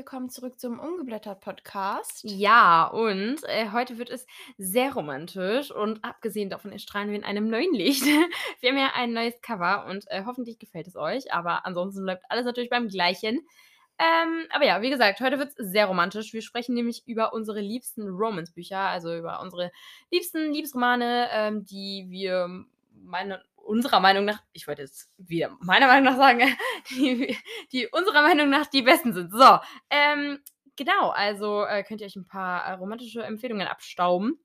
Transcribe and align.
Willkommen 0.00 0.30
zurück 0.30 0.58
zum 0.58 0.78
Ungeblättert 0.78 1.42
Podcast. 1.42 2.22
Ja, 2.24 2.86
und 2.86 3.36
äh, 3.44 3.70
heute 3.70 3.98
wird 3.98 4.08
es 4.08 4.26
sehr 4.56 4.94
romantisch 4.94 5.70
und 5.70 6.02
abgesehen 6.02 6.48
davon 6.48 6.72
erstrahlen 6.72 7.10
wir 7.10 7.18
in 7.18 7.24
einem 7.24 7.50
neuen 7.50 7.74
Licht. 7.74 8.02
wir 8.60 8.70
haben 8.70 8.78
ja 8.78 8.92
ein 8.94 9.12
neues 9.12 9.42
Cover 9.42 9.84
und 9.90 10.06
äh, 10.10 10.22
hoffentlich 10.24 10.58
gefällt 10.58 10.86
es 10.86 10.96
euch, 10.96 11.34
aber 11.34 11.66
ansonsten 11.66 12.02
bleibt 12.02 12.24
alles 12.30 12.46
natürlich 12.46 12.70
beim 12.70 12.88
gleichen. 12.88 13.46
Ähm, 13.98 14.46
aber 14.48 14.64
ja, 14.64 14.80
wie 14.80 14.88
gesagt, 14.88 15.20
heute 15.20 15.38
wird 15.38 15.50
es 15.50 15.70
sehr 15.70 15.84
romantisch. 15.84 16.32
Wir 16.32 16.40
sprechen 16.40 16.74
nämlich 16.74 17.06
über 17.06 17.34
unsere 17.34 17.60
liebsten 17.60 18.08
Romance-Bücher, 18.08 18.78
also 18.78 19.14
über 19.14 19.42
unsere 19.42 19.70
liebsten 20.10 20.50
Liebesromane, 20.50 21.28
ähm, 21.30 21.66
die 21.66 22.06
wir 22.08 22.64
meine, 23.02 23.42
unserer 23.70 24.00
Meinung 24.00 24.24
nach, 24.24 24.42
ich 24.52 24.66
wollte 24.66 24.82
jetzt 24.82 25.08
wieder 25.16 25.56
meiner 25.60 25.86
Meinung 25.86 26.04
nach 26.04 26.16
sagen, 26.16 26.42
die, 26.90 27.36
die 27.70 27.86
unserer 27.86 28.22
Meinung 28.22 28.50
nach 28.50 28.66
die 28.66 28.82
besten 28.82 29.12
sind. 29.12 29.30
So, 29.32 29.58
ähm, 29.90 30.40
genau, 30.76 31.10
also 31.10 31.64
äh, 31.64 31.84
könnt 31.84 32.00
ihr 32.00 32.08
euch 32.08 32.16
ein 32.16 32.26
paar 32.26 32.64
äh, 32.64 32.72
romantische 32.72 33.22
Empfehlungen 33.22 33.68
abstauben. 33.68 34.40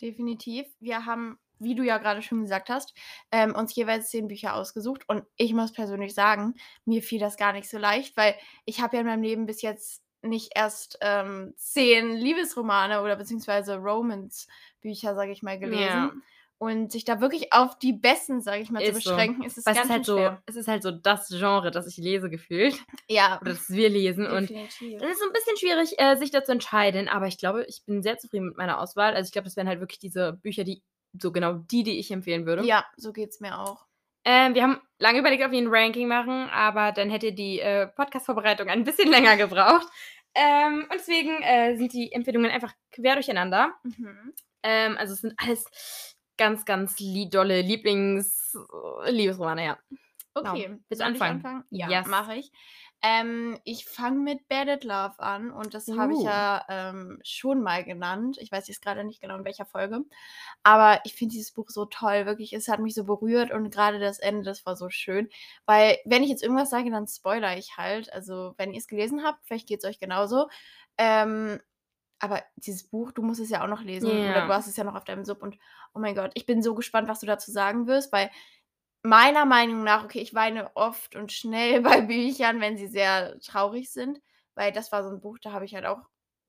Definitiv. 0.00 0.66
Wir 0.78 1.04
haben, 1.04 1.38
wie 1.58 1.74
du 1.74 1.82
ja 1.82 1.98
gerade 1.98 2.22
schon 2.22 2.42
gesagt 2.42 2.70
hast, 2.70 2.94
ähm, 3.32 3.54
uns 3.56 3.74
jeweils 3.74 4.08
zehn 4.08 4.28
Bücher 4.28 4.54
ausgesucht. 4.54 5.02
Und 5.08 5.24
ich 5.36 5.52
muss 5.52 5.72
persönlich 5.72 6.14
sagen, 6.14 6.54
mir 6.84 7.02
fiel 7.02 7.18
das 7.18 7.36
gar 7.36 7.52
nicht 7.52 7.68
so 7.68 7.76
leicht, 7.76 8.16
weil 8.16 8.36
ich 8.64 8.80
habe 8.80 8.96
ja 8.96 9.00
in 9.00 9.08
meinem 9.08 9.22
Leben 9.22 9.46
bis 9.46 9.62
jetzt 9.62 10.04
nicht 10.22 10.52
erst 10.54 10.98
ähm, 11.00 11.54
zehn 11.56 12.12
Liebesromane 12.12 13.02
oder 13.02 13.16
beziehungsweise 13.16 13.76
Romance-Bücher, 13.76 15.14
sage 15.14 15.32
ich 15.32 15.42
mal, 15.42 15.58
gelesen. 15.58 15.82
Ja. 15.82 16.12
Und 16.62 16.92
sich 16.92 17.06
da 17.06 17.22
wirklich 17.22 17.54
auf 17.54 17.78
die 17.78 17.94
besten, 17.94 18.42
sage 18.42 18.60
ich 18.60 18.70
mal, 18.70 18.82
ist 18.82 18.88
zu 18.88 18.94
beschränken, 18.96 19.40
so. 19.40 19.46
ist 19.46 19.56
es 19.56 19.64
ganz 19.64 19.78
ist 19.78 19.88
halt 19.88 20.04
schwer. 20.04 20.30
so, 20.30 20.42
Es 20.44 20.56
ist 20.56 20.68
halt 20.68 20.82
so 20.82 20.90
das 20.90 21.30
Genre, 21.30 21.70
das 21.70 21.86
ich 21.86 21.96
lese, 21.96 22.28
gefühlt. 22.28 22.78
Ja. 23.08 23.38
Oder 23.40 23.52
das 23.52 23.70
wir 23.70 23.88
lesen. 23.88 24.24
Definitiv. 24.24 25.00
Und 25.00 25.02
es 25.02 25.12
ist 25.12 25.20
so 25.20 25.26
ein 25.26 25.32
bisschen 25.32 25.56
schwierig, 25.56 25.94
äh, 25.98 26.16
sich 26.16 26.30
dazu 26.30 26.52
entscheiden. 26.52 27.08
Aber 27.08 27.26
ich 27.28 27.38
glaube, 27.38 27.64
ich 27.66 27.82
bin 27.86 28.02
sehr 28.02 28.18
zufrieden 28.18 28.48
mit 28.48 28.58
meiner 28.58 28.78
Auswahl. 28.78 29.14
Also 29.14 29.28
ich 29.28 29.32
glaube, 29.32 29.46
das 29.46 29.56
wären 29.56 29.68
halt 29.68 29.80
wirklich 29.80 30.00
diese 30.00 30.34
Bücher, 30.34 30.64
die 30.64 30.82
so 31.18 31.32
genau 31.32 31.54
die, 31.54 31.82
die 31.82 31.98
ich 31.98 32.10
empfehlen 32.10 32.44
würde. 32.44 32.62
Ja, 32.62 32.84
so 32.98 33.14
geht 33.14 33.30
es 33.30 33.40
mir 33.40 33.58
auch. 33.58 33.86
Ähm, 34.26 34.54
wir 34.54 34.62
haben 34.62 34.80
lange 34.98 35.20
überlegt, 35.20 35.42
ob 35.42 35.52
wir 35.52 35.58
ein 35.58 35.68
Ranking 35.68 36.08
machen, 36.08 36.50
aber 36.50 36.92
dann 36.92 37.08
hätte 37.08 37.32
die 37.32 37.60
äh, 37.60 37.86
Podcast-Vorbereitung 37.86 38.68
ein 38.68 38.84
bisschen 38.84 39.08
länger 39.10 39.38
gebraucht. 39.38 39.88
Ähm, 40.34 40.82
und 40.90 40.92
deswegen 40.92 41.42
äh, 41.42 41.76
sind 41.76 41.94
die 41.94 42.12
Empfehlungen 42.12 42.50
einfach 42.50 42.74
quer 42.92 43.14
durcheinander. 43.14 43.72
Mhm. 43.82 44.34
Ähm, 44.62 44.96
also 44.98 45.14
es 45.14 45.20
sind 45.22 45.34
alles 45.38 45.64
ganz, 46.40 46.64
ganz 46.64 46.96
dolle 47.30 47.60
Lieblings-Liebesromane, 47.60 49.64
ja. 49.64 49.78
Okay. 50.32 50.64
Genau. 50.64 50.78
Willst 50.88 51.02
du 51.02 51.04
anfangen? 51.04 51.36
anfangen? 51.36 51.64
Ja, 51.68 51.90
yes. 51.90 52.06
mache 52.06 52.36
ich. 52.36 52.50
Ähm, 53.02 53.58
ich 53.64 53.86
fange 53.86 54.20
mit 54.20 54.48
Bad 54.48 54.84
Love 54.84 55.20
an 55.20 55.50
und 55.50 55.74
das 55.74 55.88
uh. 55.88 55.98
habe 55.98 56.14
ich 56.14 56.22
ja 56.22 56.64
ähm, 56.68 57.18
schon 57.22 57.62
mal 57.62 57.84
genannt. 57.84 58.38
Ich 58.40 58.50
weiß 58.50 58.68
jetzt 58.68 58.82
gerade 58.82 59.04
nicht 59.04 59.20
genau 59.20 59.36
in 59.36 59.44
welcher 59.44 59.66
Folge. 59.66 60.00
Aber 60.62 61.00
ich 61.04 61.14
finde 61.14 61.34
dieses 61.34 61.52
Buch 61.52 61.68
so 61.68 61.84
toll, 61.84 62.24
wirklich. 62.24 62.54
Es 62.54 62.68
hat 62.68 62.80
mich 62.80 62.94
so 62.94 63.04
berührt 63.04 63.50
und 63.50 63.70
gerade 63.70 63.98
das 63.98 64.18
Ende, 64.18 64.42
das 64.42 64.64
war 64.64 64.76
so 64.76 64.88
schön. 64.88 65.28
Weil, 65.66 65.98
wenn 66.06 66.22
ich 66.22 66.30
jetzt 66.30 66.42
irgendwas 66.42 66.70
sage, 66.70 66.90
dann 66.90 67.06
spoiler 67.06 67.58
ich 67.58 67.76
halt. 67.76 68.10
Also, 68.12 68.54
wenn 68.56 68.72
ihr 68.72 68.78
es 68.78 68.88
gelesen 68.88 69.24
habt, 69.24 69.46
vielleicht 69.46 69.68
geht 69.68 69.82
es 69.82 69.88
euch 69.88 69.98
genauso. 69.98 70.48
Ähm, 70.96 71.60
aber 72.20 72.42
dieses 72.56 72.84
Buch, 72.84 73.12
du 73.12 73.22
musst 73.22 73.40
es 73.40 73.50
ja 73.50 73.64
auch 73.64 73.68
noch 73.68 73.82
lesen 73.82 74.10
yeah. 74.10 74.30
oder 74.30 74.46
du 74.46 74.52
hast 74.52 74.66
es 74.66 74.76
ja 74.76 74.84
noch 74.84 74.94
auf 74.94 75.04
deinem 75.04 75.24
Sub 75.24 75.42
und 75.42 75.58
oh 75.94 75.98
mein 75.98 76.14
Gott, 76.14 76.30
ich 76.34 76.46
bin 76.46 76.62
so 76.62 76.74
gespannt, 76.74 77.08
was 77.08 77.20
du 77.20 77.26
dazu 77.26 77.50
sagen 77.50 77.86
wirst, 77.86 78.12
weil 78.12 78.30
meiner 79.02 79.46
Meinung 79.46 79.82
nach, 79.82 80.04
okay, 80.04 80.20
ich 80.20 80.34
weine 80.34 80.74
oft 80.76 81.16
und 81.16 81.32
schnell 81.32 81.80
bei 81.80 82.02
Büchern, 82.02 82.60
wenn 82.60 82.76
sie 82.76 82.86
sehr 82.86 83.38
traurig 83.40 83.90
sind, 83.90 84.20
weil 84.54 84.72
das 84.72 84.92
war 84.92 85.02
so 85.02 85.10
ein 85.10 85.20
Buch, 85.20 85.38
da 85.40 85.52
habe 85.52 85.64
ich 85.64 85.74
halt 85.74 85.86
auch 85.86 86.02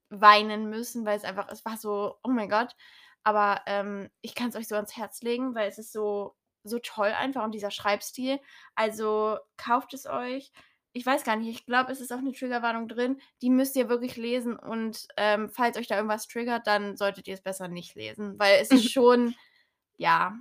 weinen 0.09 0.69
müssen, 0.69 1.05
weil 1.05 1.17
es 1.17 1.23
einfach, 1.23 1.47
es 1.49 1.63
war 1.65 1.77
so, 1.77 2.17
oh 2.23 2.29
mein 2.29 2.49
Gott. 2.49 2.75
Aber 3.23 3.61
ähm, 3.65 4.09
ich 4.21 4.35
kann 4.35 4.49
es 4.49 4.55
euch 4.55 4.67
so 4.67 4.75
ans 4.75 4.97
Herz 4.97 5.21
legen, 5.21 5.55
weil 5.55 5.69
es 5.69 5.77
ist 5.77 5.93
so, 5.93 6.35
so 6.63 6.79
toll 6.79 7.09
einfach 7.09 7.43
und 7.43 7.53
dieser 7.53 7.71
Schreibstil. 7.71 8.39
Also 8.75 9.37
kauft 9.57 9.93
es 9.93 10.05
euch 10.05 10.51
ich 10.93 11.05
weiß 11.05 11.23
gar 11.23 11.35
nicht, 11.35 11.49
ich 11.49 11.65
glaube, 11.65 11.91
es 11.91 12.01
ist 12.01 12.11
auch 12.11 12.17
eine 12.17 12.33
Triggerwarnung 12.33 12.87
drin. 12.87 13.21
Die 13.41 13.49
müsst 13.49 13.75
ihr 13.75 13.89
wirklich 13.89 14.17
lesen 14.17 14.57
und 14.57 15.07
ähm, 15.17 15.49
falls 15.49 15.77
euch 15.77 15.87
da 15.87 15.95
irgendwas 15.95 16.27
triggert, 16.27 16.67
dann 16.67 16.97
solltet 16.97 17.27
ihr 17.27 17.33
es 17.33 17.41
besser 17.41 17.67
nicht 17.67 17.95
lesen, 17.95 18.37
weil 18.39 18.59
es 18.61 18.71
ist 18.71 18.89
schon, 18.91 19.35
ja, 19.97 20.37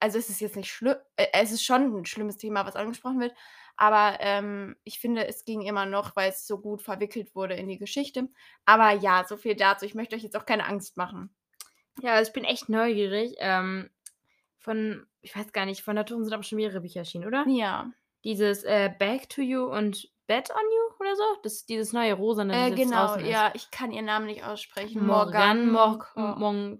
also 0.00 0.18
es 0.18 0.28
ist 0.28 0.40
jetzt 0.40 0.56
nicht 0.56 0.70
schlimm, 0.70 0.96
äh, 1.16 1.26
es 1.32 1.52
ist 1.52 1.64
schon 1.64 1.96
ein 1.96 2.06
schlimmes 2.06 2.36
Thema, 2.36 2.64
was 2.64 2.76
angesprochen 2.76 3.20
wird, 3.20 3.34
aber 3.78 4.18
ähm, 4.20 4.74
ich 4.82 4.98
finde, 4.98 5.28
es 5.28 5.44
ging 5.44 5.62
immer 5.62 5.86
noch, 5.86 6.16
weil 6.16 6.30
es 6.30 6.48
so 6.48 6.58
gut 6.58 6.82
verwickelt 6.82 7.36
wurde 7.36 7.54
in 7.54 7.68
die 7.68 7.78
Geschichte. 7.78 8.28
Aber 8.64 8.90
ja, 8.90 9.24
so 9.26 9.36
viel 9.36 9.54
dazu. 9.54 9.86
Ich 9.86 9.94
möchte 9.94 10.16
euch 10.16 10.24
jetzt 10.24 10.36
auch 10.36 10.46
keine 10.46 10.66
Angst 10.66 10.96
machen. 10.96 11.30
Ja, 12.02 12.14
also 12.14 12.28
ich 12.28 12.34
bin 12.34 12.42
echt 12.42 12.68
neugierig. 12.68 13.36
Ähm, 13.38 13.88
von, 14.56 15.06
ich 15.22 15.34
weiß 15.34 15.52
gar 15.52 15.64
nicht, 15.64 15.82
von 15.82 15.94
Naturen 15.94 16.24
sind 16.24 16.34
aber 16.34 16.42
schon 16.42 16.56
mehrere 16.56 16.80
Bücher 16.80 17.00
erschienen, 17.00 17.24
oder? 17.24 17.46
Ja. 17.46 17.92
Dieses 18.28 18.62
äh, 18.62 18.90
Back 18.98 19.30
to 19.30 19.40
You 19.40 19.64
und 19.64 20.06
Bet 20.26 20.50
on 20.50 20.56
You 20.56 21.00
oder 21.00 21.16
so? 21.16 21.22
Das, 21.42 21.64
dieses 21.64 21.94
neue 21.94 22.12
Rosane, 22.12 22.66
äh, 22.66 22.70
genau, 22.74 23.16
ja, 23.16 23.50
ich 23.54 23.70
kann 23.70 23.90
ihren 23.90 24.04
Namen 24.04 24.26
nicht 24.26 24.44
aussprechen. 24.44 25.06
Morgan, 25.06 25.72
Morgan, 25.72 26.78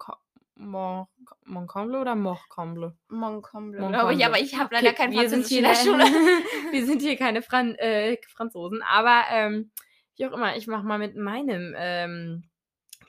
Mor 0.57 1.09
Moncomble 1.47 2.01
oder 2.01 2.15
Morcomble? 2.15 2.95
Moncomble, 3.09 3.89
glaube 3.89 4.13
ich, 4.13 4.27
aber 4.27 4.39
ich 4.39 4.59
habe 4.59 4.75
leider 4.75 4.93
kein 4.93 5.13
wir 5.13 5.31
sind 5.31 5.47
hier 5.47 5.75
Schule. 5.75 6.05
wir 6.73 6.85
sind 6.85 7.01
hier 7.01 7.17
keine 7.17 7.41
Fran 7.41 7.75
äh, 7.77 8.19
Franzosen, 8.29 8.83
aber 8.83 9.23
ähm, 9.31 9.71
wie 10.17 10.27
auch 10.27 10.33
immer, 10.33 10.55
ich 10.55 10.67
mache 10.67 10.85
mal 10.85 10.99
mit 10.99 11.17
meinem 11.17 11.75
ähm, 11.79 12.45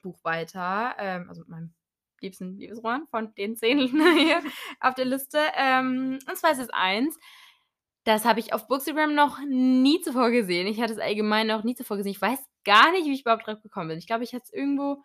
Buch 0.01 0.23
weiter, 0.23 0.95
ähm, 0.97 1.25
also 1.27 1.41
mit 1.41 1.49
meinem 1.49 1.73
liebsten 2.21 2.57
Liebesroman 2.57 3.07
von 3.07 3.35
den 3.35 3.57
zehn 3.57 3.79
hier 4.17 4.41
auf 4.79 4.95
der 4.95 5.05
Liste. 5.05 5.39
Ähm, 5.57 6.19
und 6.29 6.37
zwar 6.37 6.51
ist 6.51 6.59
es 6.59 6.69
eins, 6.69 7.19
das 8.09 8.25
habe 8.25 8.39
ich 8.39 8.53
auf 8.53 8.67
Bookstagram 8.67 9.13
noch 9.13 9.37
nie 9.47 10.01
zuvor 10.01 10.31
gesehen. 10.31 10.65
Ich 10.65 10.81
hatte 10.81 10.93
es 10.93 10.99
allgemein 10.99 11.45
noch 11.45 11.63
nie 11.63 11.75
zuvor 11.75 11.97
gesehen. 11.97 12.11
Ich 12.11 12.21
weiß 12.21 12.39
gar 12.65 12.91
nicht, 12.91 13.05
wie 13.05 13.13
ich 13.13 13.21
überhaupt 13.21 13.45
drauf 13.45 13.61
gekommen 13.61 13.89
bin. 13.89 13.99
Ich 13.99 14.07
glaube, 14.07 14.23
ich 14.23 14.33
hatte 14.33 14.45
es 14.45 14.51
irgendwo, 14.51 15.03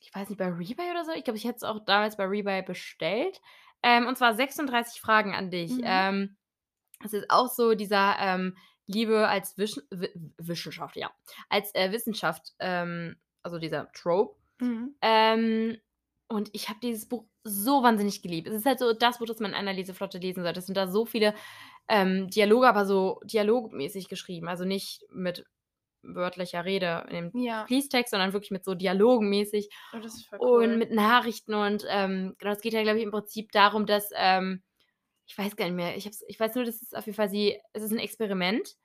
ich 0.00 0.14
weiß 0.14 0.28
nicht, 0.28 0.38
bei 0.38 0.46
Rebuy 0.46 0.92
oder 0.92 1.04
so. 1.04 1.10
Ich 1.10 1.24
glaube, 1.24 1.38
ich 1.38 1.44
hätte 1.44 1.56
es 1.56 1.64
auch 1.64 1.84
damals 1.84 2.16
bei 2.16 2.24
Rebuy 2.24 2.62
bestellt. 2.62 3.40
Ähm, 3.82 4.06
und 4.06 4.16
zwar 4.16 4.34
36 4.34 5.00
Fragen 5.00 5.34
an 5.34 5.50
dich. 5.50 5.72
Mhm. 5.72 5.82
Ähm, 5.84 6.36
das 7.02 7.14
ist 7.14 7.28
auch 7.30 7.48
so 7.48 7.74
dieser 7.74 8.16
ähm, 8.20 8.56
Liebe 8.86 9.26
als 9.26 9.58
Wisch 9.58 9.80
Wissenschaft, 10.38 10.94
ja. 10.94 11.10
Als 11.48 11.74
äh, 11.74 11.90
Wissenschaft, 11.90 12.52
ähm, 12.60 13.16
also 13.42 13.58
dieser 13.58 13.90
Trope. 13.90 14.36
Mhm. 14.60 14.94
Ähm, 15.02 15.78
und 16.28 16.50
ich 16.52 16.68
habe 16.68 16.78
dieses 16.80 17.08
Buch 17.08 17.24
so 17.42 17.82
wahnsinnig 17.82 18.22
geliebt. 18.22 18.46
Es 18.46 18.54
ist 18.54 18.66
halt 18.66 18.78
so 18.78 18.92
das 18.92 19.18
Buch, 19.18 19.26
das 19.26 19.40
man 19.40 19.50
in 19.50 19.56
einer 19.56 19.72
Leseflotte 19.72 20.18
lesen 20.18 20.44
sollte. 20.44 20.60
Es 20.60 20.66
sind 20.66 20.76
da 20.76 20.86
so 20.86 21.04
viele 21.04 21.34
ähm, 21.90 22.30
Dialoge, 22.30 22.68
aber 22.68 22.86
so 22.86 23.20
dialogmäßig 23.24 24.08
geschrieben. 24.08 24.48
Also 24.48 24.64
nicht 24.64 25.02
mit 25.10 25.44
wörtlicher 26.02 26.64
Rede 26.64 27.04
in 27.10 27.30
dem 27.30 27.42
ja. 27.42 27.66
Fließtext, 27.66 28.12
sondern 28.12 28.32
wirklich 28.32 28.52
mit 28.52 28.64
so 28.64 28.74
Dialogenmäßig 28.74 29.68
oh, 29.92 29.98
cool. 30.40 30.64
und 30.64 30.78
mit 30.78 30.92
Nachrichten. 30.92 31.52
Und 31.52 31.84
ähm, 31.88 32.36
genau, 32.38 32.52
es 32.52 32.60
geht 32.60 32.72
ja, 32.72 32.82
glaube 32.82 32.98
ich, 32.98 33.04
im 33.04 33.10
Prinzip 33.10 33.50
darum, 33.50 33.86
dass, 33.86 34.10
ähm, 34.14 34.62
ich 35.26 35.36
weiß 35.36 35.56
gar 35.56 35.66
nicht 35.66 35.74
mehr, 35.74 35.96
ich, 35.96 36.08
ich 36.28 36.40
weiß 36.40 36.54
nur, 36.54 36.64
dass 36.64 36.80
es 36.80 36.94
auf 36.94 37.06
jeden 37.06 37.16
Fall 37.16 37.28
sie, 37.28 37.60
es 37.72 37.82
ist 37.82 37.90
ein 37.92 37.98
Experiment. 37.98 38.76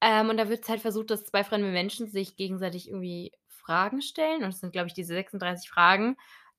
Ähm, 0.00 0.30
und 0.30 0.38
da 0.38 0.48
wird 0.48 0.68
halt 0.68 0.80
versucht, 0.80 1.10
dass 1.10 1.24
zwei 1.24 1.44
fremde 1.44 1.70
Menschen 1.70 2.08
sich 2.08 2.34
gegenseitig 2.36 2.88
irgendwie 2.88 3.32
Fragen 3.48 4.00
stellen. 4.00 4.42
Und 4.42 4.50
es 4.50 4.60
sind, 4.60 4.72
glaube 4.72 4.88
ich, 4.88 4.94
diese 4.94 5.12
36 5.12 5.68
Fragen. 5.68 6.16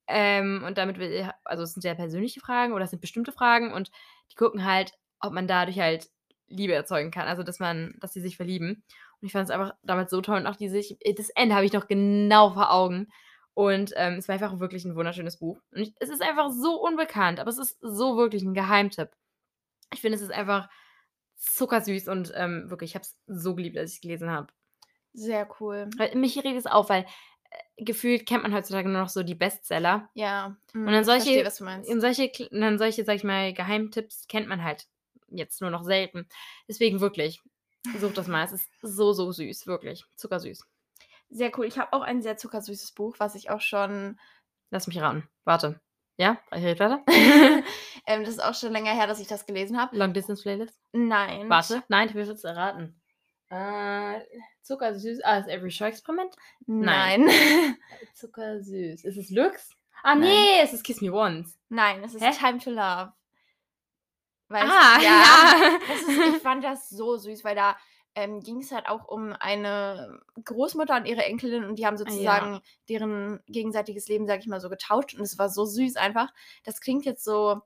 Ähm, 0.07 0.63
und 0.65 0.77
damit, 0.77 0.97
also 1.45 1.63
es 1.63 1.73
sind 1.73 1.81
sehr 1.81 1.95
persönliche 1.95 2.41
Fragen 2.41 2.73
oder 2.73 2.83
es 2.83 2.91
sind 2.91 3.01
bestimmte 3.01 3.31
Fragen 3.31 3.73
und 3.73 3.91
die 4.31 4.35
gucken 4.35 4.65
halt, 4.65 4.93
ob 5.21 5.33
man 5.33 5.47
dadurch 5.47 5.79
halt 5.79 6.09
Liebe 6.47 6.73
erzeugen 6.73 7.11
kann. 7.11 7.27
Also, 7.27 7.43
dass 7.43 7.59
man, 7.59 7.95
dass 7.99 8.13
sie 8.13 8.21
sich 8.21 8.37
verlieben. 8.37 8.83
Und 9.21 9.25
ich 9.25 9.31
fand 9.31 9.45
es 9.45 9.51
einfach 9.51 9.75
damals 9.83 10.11
so 10.11 10.21
toll. 10.21 10.37
Und 10.37 10.47
auch 10.47 10.55
diese, 10.55 10.79
äh, 10.79 11.13
das 11.13 11.29
Ende 11.29 11.55
habe 11.55 11.65
ich 11.65 11.73
noch 11.73 11.87
genau 11.87 12.51
vor 12.51 12.71
Augen. 12.71 13.07
Und 13.53 13.93
ähm, 13.97 14.13
es 14.13 14.27
war 14.27 14.33
einfach 14.33 14.59
wirklich 14.59 14.85
ein 14.85 14.95
wunderschönes 14.95 15.37
Buch. 15.37 15.59
Und 15.71 15.81
ich, 15.81 15.93
es 15.99 16.09
ist 16.09 16.21
einfach 16.21 16.49
so 16.49 16.81
unbekannt, 16.81 17.39
aber 17.39 17.49
es 17.49 17.57
ist 17.57 17.77
so 17.81 18.15
wirklich 18.15 18.43
ein 18.43 18.53
Geheimtipp. 18.53 19.09
Ich 19.93 20.01
finde, 20.01 20.15
es 20.15 20.21
ist 20.21 20.31
einfach 20.31 20.69
zuckersüß 21.35 22.07
und 22.07 22.31
ähm, 22.35 22.69
wirklich, 22.69 22.91
ich 22.91 22.95
habe 22.95 23.03
es 23.03 23.17
so 23.27 23.55
geliebt, 23.55 23.77
als 23.77 23.91
ich 23.91 23.97
es 23.97 24.01
gelesen 24.01 24.29
habe. 24.29 24.47
Sehr 25.13 25.49
cool. 25.59 25.89
Weil, 25.97 26.15
mich 26.15 26.37
regt 26.37 26.57
es 26.57 26.67
auf, 26.67 26.89
weil 26.89 27.05
äh, 27.49 27.83
gefühlt 27.83 28.25
kennt 28.25 28.43
man 28.43 28.53
heutzutage 28.53 28.87
nur 28.87 29.01
noch 29.01 29.09
so 29.09 29.23
die 29.23 29.35
Bestseller. 29.35 30.09
Ja. 30.13 30.55
Mh, 30.73 30.87
und 30.87 30.93
dann 30.93 31.03
solche, 31.03 31.41
verstehe, 31.41 31.43
Und 31.91 32.01
solche, 32.01 32.31
dann 32.51 32.77
solche, 32.77 33.03
sag 33.03 33.15
ich 33.15 33.23
mal, 33.23 33.53
Geheimtipps 33.53 34.27
kennt 34.27 34.47
man 34.47 34.63
halt 34.63 34.87
jetzt 35.31 35.61
nur 35.61 35.69
noch 35.69 35.83
selten. 35.83 36.27
Deswegen 36.67 36.99
wirklich, 36.99 37.41
sucht 37.97 38.17
das 38.17 38.27
mal. 38.27 38.43
Es 38.43 38.51
ist 38.51 38.69
so, 38.81 39.13
so 39.13 39.31
süß, 39.31 39.67
wirklich. 39.67 40.03
Zuckersüß. 40.15 40.63
Sehr 41.29 41.51
cool. 41.57 41.65
Ich 41.65 41.77
habe 41.77 41.93
auch 41.93 42.01
ein 42.01 42.21
sehr 42.21 42.37
zuckersüßes 42.37 42.93
Buch, 42.93 43.15
was 43.19 43.35
ich 43.35 43.49
auch 43.49 43.61
schon. 43.61 44.19
Lass 44.71 44.87
mich 44.87 44.99
raten. 44.99 45.27
Warte. 45.45 45.79
Ja? 46.17 46.37
Ich 46.51 46.63
rede 46.63 46.79
weiter. 46.79 47.03
ähm, 48.05 48.23
das 48.23 48.29
ist 48.29 48.43
auch 48.43 48.53
schon 48.53 48.73
länger 48.73 48.93
her, 48.93 49.07
dass 49.07 49.19
ich 49.19 49.27
das 49.27 49.45
gelesen 49.45 49.79
habe. 49.79 49.95
Long 49.95 50.13
Distance 50.13 50.41
Playlist? 50.43 50.79
Nein. 50.91 51.49
Warte. 51.49 51.83
Nein, 51.87 52.09
ich 52.09 52.15
will 52.15 52.29
es 52.29 52.43
erraten. 52.43 52.99
Äh, 53.49 54.19
Zuckersüß. 54.61 55.21
Ah, 55.23 55.37
ist 55.37 55.47
Every 55.47 55.71
Show 55.71 55.85
Experiment? 55.85 56.35
Nein. 56.67 57.27
Zuckersüß. 58.15 59.05
Ist 59.05 59.17
es 59.17 59.29
Lux? 59.29 59.71
Ah, 60.03 60.15
Nein. 60.15 60.29
nee, 60.29 60.61
es 60.61 60.73
ist 60.73 60.83
Kiss 60.83 61.01
Me 61.01 61.11
Once. 61.11 61.57
Nein, 61.69 62.03
es 62.03 62.13
ist 62.13 62.23
Hä? 62.23 62.31
Time 62.31 62.59
to 62.59 62.69
Love. 62.69 63.13
Weißt 64.49 64.69
Ah, 64.71 64.97
du? 64.99 65.03
ja. 65.03 65.79
Das 65.87 66.01
ist, 66.01 66.35
ich 66.35 66.41
fand 66.41 66.63
das 66.63 66.89
so 66.89 67.17
süß, 67.17 67.43
weil 67.43 67.55
da 67.55 67.77
ähm, 68.15 68.39
ging 68.41 68.59
es 68.61 68.71
halt 68.71 68.87
auch 68.87 69.07
um 69.07 69.33
eine 69.39 70.19
Großmutter 70.43 70.95
und 70.97 71.05
ihre 71.05 71.23
Enkelin 71.23 71.63
und 71.63 71.75
die 71.77 71.85
haben 71.85 71.97
sozusagen 71.97 72.59
deren 72.89 73.39
gegenseitiges 73.47 74.07
Leben, 74.07 74.25
sag 74.27 74.39
ich 74.39 74.47
mal, 74.47 74.59
so 74.59 74.69
getauscht 74.69 75.13
und 75.13 75.21
es 75.21 75.37
war 75.37 75.49
so 75.49 75.65
süß 75.65 75.95
einfach. 75.95 76.33
Das 76.63 76.81
klingt 76.81 77.05
jetzt 77.05 77.23
so 77.23 77.61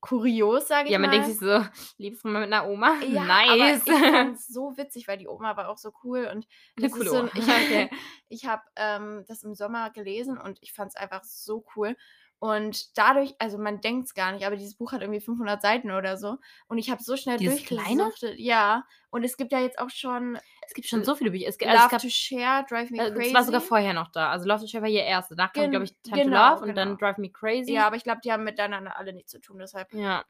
kurios, 0.00 0.66
sage 0.68 0.86
ich 0.88 0.92
Ja, 0.92 0.98
man 0.98 1.10
mal. 1.10 1.20
denkt 1.20 1.26
sich 1.26 1.38
so, 1.40 1.64
liebst 1.98 2.24
du 2.24 2.28
mal 2.28 2.40
mit 2.40 2.52
einer 2.52 2.66
Oma? 2.70 2.94
ja, 3.02 3.22
nice. 3.24 3.50
aber 3.50 3.92
ich 3.92 4.00
fand's 4.10 4.48
so 4.48 4.76
witzig, 4.78 5.08
weil 5.08 5.18
die 5.18 5.28
Oma 5.28 5.56
war 5.56 5.68
auch 5.68 5.76
so 5.76 5.92
cool 6.04 6.26
und 6.32 6.46
das 6.76 6.92
ist 6.92 6.98
coole 6.98 7.10
so 7.10 7.16
ein, 7.16 7.30
ich, 7.36 7.48
Okay. 7.48 7.90
ich 8.28 8.46
habe 8.46 8.62
ähm, 8.76 9.24
das 9.28 9.42
im 9.42 9.54
Sommer 9.54 9.90
gelesen 9.90 10.38
und 10.38 10.58
ich 10.62 10.72
fand 10.72 10.90
es 10.90 10.96
einfach 10.96 11.24
so 11.24 11.64
cool. 11.76 11.96
Und 12.40 12.96
dadurch, 12.96 13.34
also 13.38 13.58
man 13.58 13.82
denkt 13.82 14.06
es 14.06 14.14
gar 14.14 14.32
nicht, 14.32 14.46
aber 14.46 14.56
dieses 14.56 14.74
Buch 14.74 14.92
hat 14.92 15.02
irgendwie 15.02 15.20
500 15.20 15.60
Seiten 15.60 15.90
oder 15.90 16.16
so. 16.16 16.38
Und 16.68 16.78
ich 16.78 16.90
habe 16.90 17.02
so 17.02 17.14
schnell 17.16 17.36
durchgesuchtet. 17.36 18.38
Ja, 18.38 18.84
und 19.10 19.24
es 19.24 19.36
gibt 19.36 19.52
ja 19.52 19.60
jetzt 19.60 19.78
auch 19.78 19.90
schon 19.90 20.38
Es 20.66 20.72
gibt 20.72 20.88
schon 20.88 21.04
so 21.04 21.14
viele 21.14 21.32
Bücher. 21.32 21.48
Es, 21.48 21.58
gibt- 21.58 21.70
also 21.70 21.82
Love 21.82 21.86
es, 21.86 21.90
gab, 21.90 22.00
to 22.02 22.08
Share, 22.08 22.64
Drive 22.66 22.90
Me 22.90 22.96
äh, 22.98 23.10
Crazy. 23.10 23.28
es 23.28 23.34
war 23.34 23.44
sogar 23.44 23.60
vorher 23.60 23.92
noch 23.92 24.08
da. 24.10 24.30
Also 24.30 24.48
Love 24.48 24.60
to 24.62 24.66
Share 24.68 24.82
war 24.82 24.88
ihr 24.88 25.04
erste. 25.04 25.36
Danach 25.36 25.52
kam, 25.52 25.70
glaube 25.70 25.84
ich, 25.84 25.94
Time 26.02 26.24
genau, 26.24 26.48
to 26.48 26.54
Love 26.54 26.70
und 26.70 26.76
dann 26.76 26.88
genau. 26.96 26.98
Drive 26.98 27.18
Me 27.18 27.28
Crazy. 27.30 27.72
Ja, 27.74 27.86
aber 27.86 27.96
ich 27.96 28.04
glaube, 28.04 28.22
die 28.24 28.32
haben 28.32 28.44
miteinander 28.44 28.96
alle 28.96 29.12
nichts 29.12 29.32
zu 29.32 29.38
tun, 29.40 29.58
deshalb. 29.58 29.92
ja. 29.92 30.24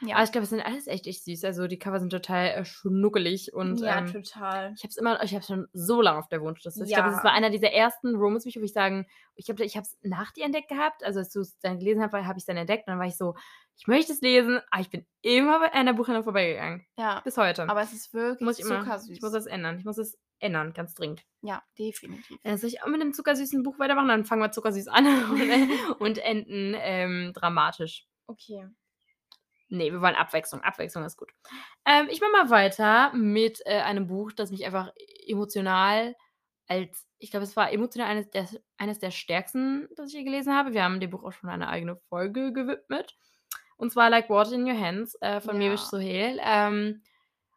Ja, 0.00 0.16
Aber 0.16 0.24
ich 0.24 0.32
glaube, 0.32 0.44
es 0.44 0.50
sind 0.50 0.60
alles 0.60 0.86
echt, 0.86 1.06
echt 1.06 1.24
süß. 1.24 1.44
Also 1.44 1.66
die 1.66 1.78
Cover 1.78 2.00
sind 2.00 2.10
total 2.10 2.46
äh, 2.48 2.64
schnuckelig 2.64 3.52
und 3.52 3.80
ja 3.80 3.98
ähm, 3.98 4.06
total. 4.12 4.72
ich 4.76 4.82
habe 4.82 4.88
es 4.90 4.96
immer, 4.96 5.22
ich 5.22 5.34
habe 5.34 5.44
schon 5.44 5.68
so 5.72 6.00
lange 6.02 6.18
auf 6.18 6.28
der 6.28 6.40
Wunschliste. 6.40 6.84
Ich 6.84 6.92
glaube, 6.92 7.10
Ja. 7.10 7.14
das 7.14 7.22
war 7.24 7.32
einer 7.32 7.50
dieser 7.50 7.70
ersten 7.72 8.16
Romance-Bücher, 8.16 8.60
wo 8.60 8.64
ich 8.64 8.72
sagen, 8.72 9.06
ich 9.36 9.44
glaube, 9.46 9.64
ich 9.64 9.76
habe 9.76 9.84
es 9.84 9.96
nach 10.02 10.32
dir 10.32 10.44
entdeckt 10.44 10.68
gehabt. 10.68 11.04
Also 11.04 11.20
als 11.20 11.30
du 11.30 11.40
es 11.40 11.58
dann 11.60 11.78
gelesen 11.78 12.02
hast, 12.02 12.12
habe 12.12 12.24
ich 12.38 12.42
es 12.42 12.46
dann 12.46 12.56
entdeckt 12.56 12.86
und 12.86 12.92
dann 12.92 12.98
war 12.98 13.06
ich 13.06 13.16
so, 13.16 13.34
ich 13.76 13.86
möchte 13.86 14.12
es 14.12 14.20
lesen, 14.20 14.60
aber 14.70 14.80
ich 14.82 14.90
bin 14.90 15.06
immer 15.22 15.60
bei 15.60 15.72
einer 15.72 15.94
Buchhandlung 15.94 16.24
vorbeigegangen. 16.24 16.84
Ja, 16.98 17.20
Bis 17.20 17.36
heute. 17.36 17.68
aber 17.68 17.82
es 17.82 17.92
ist 17.92 18.12
wirklich 18.12 18.40
muss 18.40 18.58
ich 18.58 18.64
immer, 18.64 18.80
zuckersüß. 18.80 19.10
ich 19.16 19.22
muss 19.22 19.32
das 19.32 19.46
ändern. 19.46 19.78
Ich 19.78 19.84
muss 19.84 19.98
es 19.98 20.18
ändern, 20.40 20.72
ganz 20.72 20.94
dringend. 20.94 21.22
ja, 21.42 21.62
definitiv. 21.78 22.38
Äh, 22.42 22.56
soll 22.56 22.68
ich 22.70 22.82
auch 22.82 22.86
mit 22.88 23.00
einem 23.00 23.12
zuckersüßen 23.12 23.62
Buch 23.62 23.78
weitermachen? 23.78 24.08
Dann 24.08 24.24
fangen 24.24 24.40
wir 24.42 24.50
zuckersüß 24.50 24.88
an 24.88 25.06
und, 25.30 26.00
und 26.00 26.18
enden 26.18 26.74
ähm, 26.78 27.32
dramatisch. 27.34 28.06
Okay. 28.26 28.66
Nee, 29.70 29.92
wir 29.92 30.00
wollen 30.00 30.16
Abwechslung. 30.16 30.60
Abwechslung 30.62 31.04
ist 31.04 31.16
gut. 31.16 31.32
Ähm, 31.86 32.08
ich 32.10 32.20
mache 32.20 32.32
mal 32.32 32.50
weiter 32.50 33.12
mit 33.14 33.60
äh, 33.64 33.80
einem 33.80 34.06
Buch, 34.08 34.32
das 34.32 34.50
mich 34.50 34.66
einfach 34.66 34.92
emotional 35.26 36.14
als, 36.66 37.06
ich 37.18 37.30
glaube, 37.30 37.44
es 37.44 37.56
war 37.56 37.72
emotional 37.72 38.08
eines 38.08 38.30
der, 38.30 38.48
eines 38.78 38.98
der 38.98 39.10
stärksten, 39.10 39.88
das 39.96 40.08
ich 40.08 40.14
je 40.14 40.24
gelesen 40.24 40.54
habe. 40.54 40.72
Wir 40.72 40.84
haben 40.84 41.00
dem 41.00 41.10
Buch 41.10 41.24
auch 41.24 41.32
schon 41.32 41.50
eine 41.50 41.68
eigene 41.68 41.96
Folge 42.08 42.52
gewidmet. 42.52 43.16
Und 43.76 43.90
zwar 43.92 44.10
Like 44.10 44.28
Water 44.28 44.52
in 44.52 44.66
Your 44.66 44.78
Hands 44.78 45.14
äh, 45.20 45.40
von 45.40 45.60
Ja. 45.60 45.68
Mewish 45.68 45.80
Sohail. 45.80 46.38
Ähm, 46.42 47.02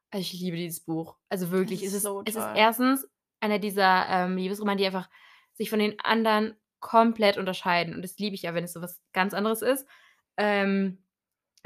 also 0.09 0.21
ich 0.21 0.33
liebe 0.33 0.57
dieses 0.57 0.81
Buch. 0.81 1.15
Also 1.29 1.51
wirklich, 1.51 1.83
ist 1.83 1.89
es, 1.89 1.97
ist, 1.97 2.03
so 2.03 2.23
es 2.25 2.35
ist 2.35 2.47
erstens 2.55 3.07
einer 3.39 3.59
dieser 3.59 4.07
ähm, 4.07 4.37
Liebesromane, 4.37 4.77
die 4.77 4.85
einfach 4.85 5.09
sich 5.53 5.69
von 5.69 5.79
den 5.79 5.99
anderen 5.99 6.55
komplett 6.79 7.37
unterscheiden. 7.37 7.93
Und 7.93 8.01
das 8.03 8.17
liebe 8.17 8.35
ich 8.35 8.43
ja, 8.43 8.53
wenn 8.53 8.63
es 8.63 8.73
so 8.73 8.81
was 8.81 9.01
ganz 9.11 9.33
anderes 9.33 9.61
ist. 9.61 9.87
Ähm, 10.37 11.02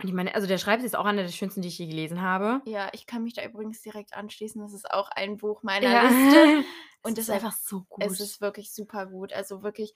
ich 0.04 0.14
meine, 0.14 0.36
also 0.36 0.48
der 0.48 0.58
Schreibstil 0.60 0.86
ist 0.86 0.96
auch 0.96 1.06
einer 1.06 1.24
der 1.24 1.30
schönsten, 1.30 1.62
die 1.62 1.70
ich 1.70 1.78
je 1.80 1.88
gelesen 1.88 2.22
habe. 2.22 2.62
Ja, 2.66 2.90
ich 2.94 3.08
kann 3.08 3.24
mich 3.24 3.34
da 3.34 3.44
übrigens 3.44 3.82
direkt 3.82 4.14
anschließen. 4.14 4.62
Das 4.62 4.74
ist 4.74 4.90
auch 4.92 5.10
ein 5.10 5.38
Buch 5.38 5.64
meiner 5.64 5.90
Ja. 5.90 6.04
Liste. 6.04 6.64
Und 7.04 7.18
es 7.18 7.26
ist 7.26 7.30
einfach 7.30 7.54
so 7.54 7.84
gut. 7.90 8.04
Es 8.04 8.20
ist 8.20 8.42
wirklich 8.42 8.74
super 8.74 9.08
gut. 9.08 9.34
Also 9.34 9.64
wirklich 9.64 9.94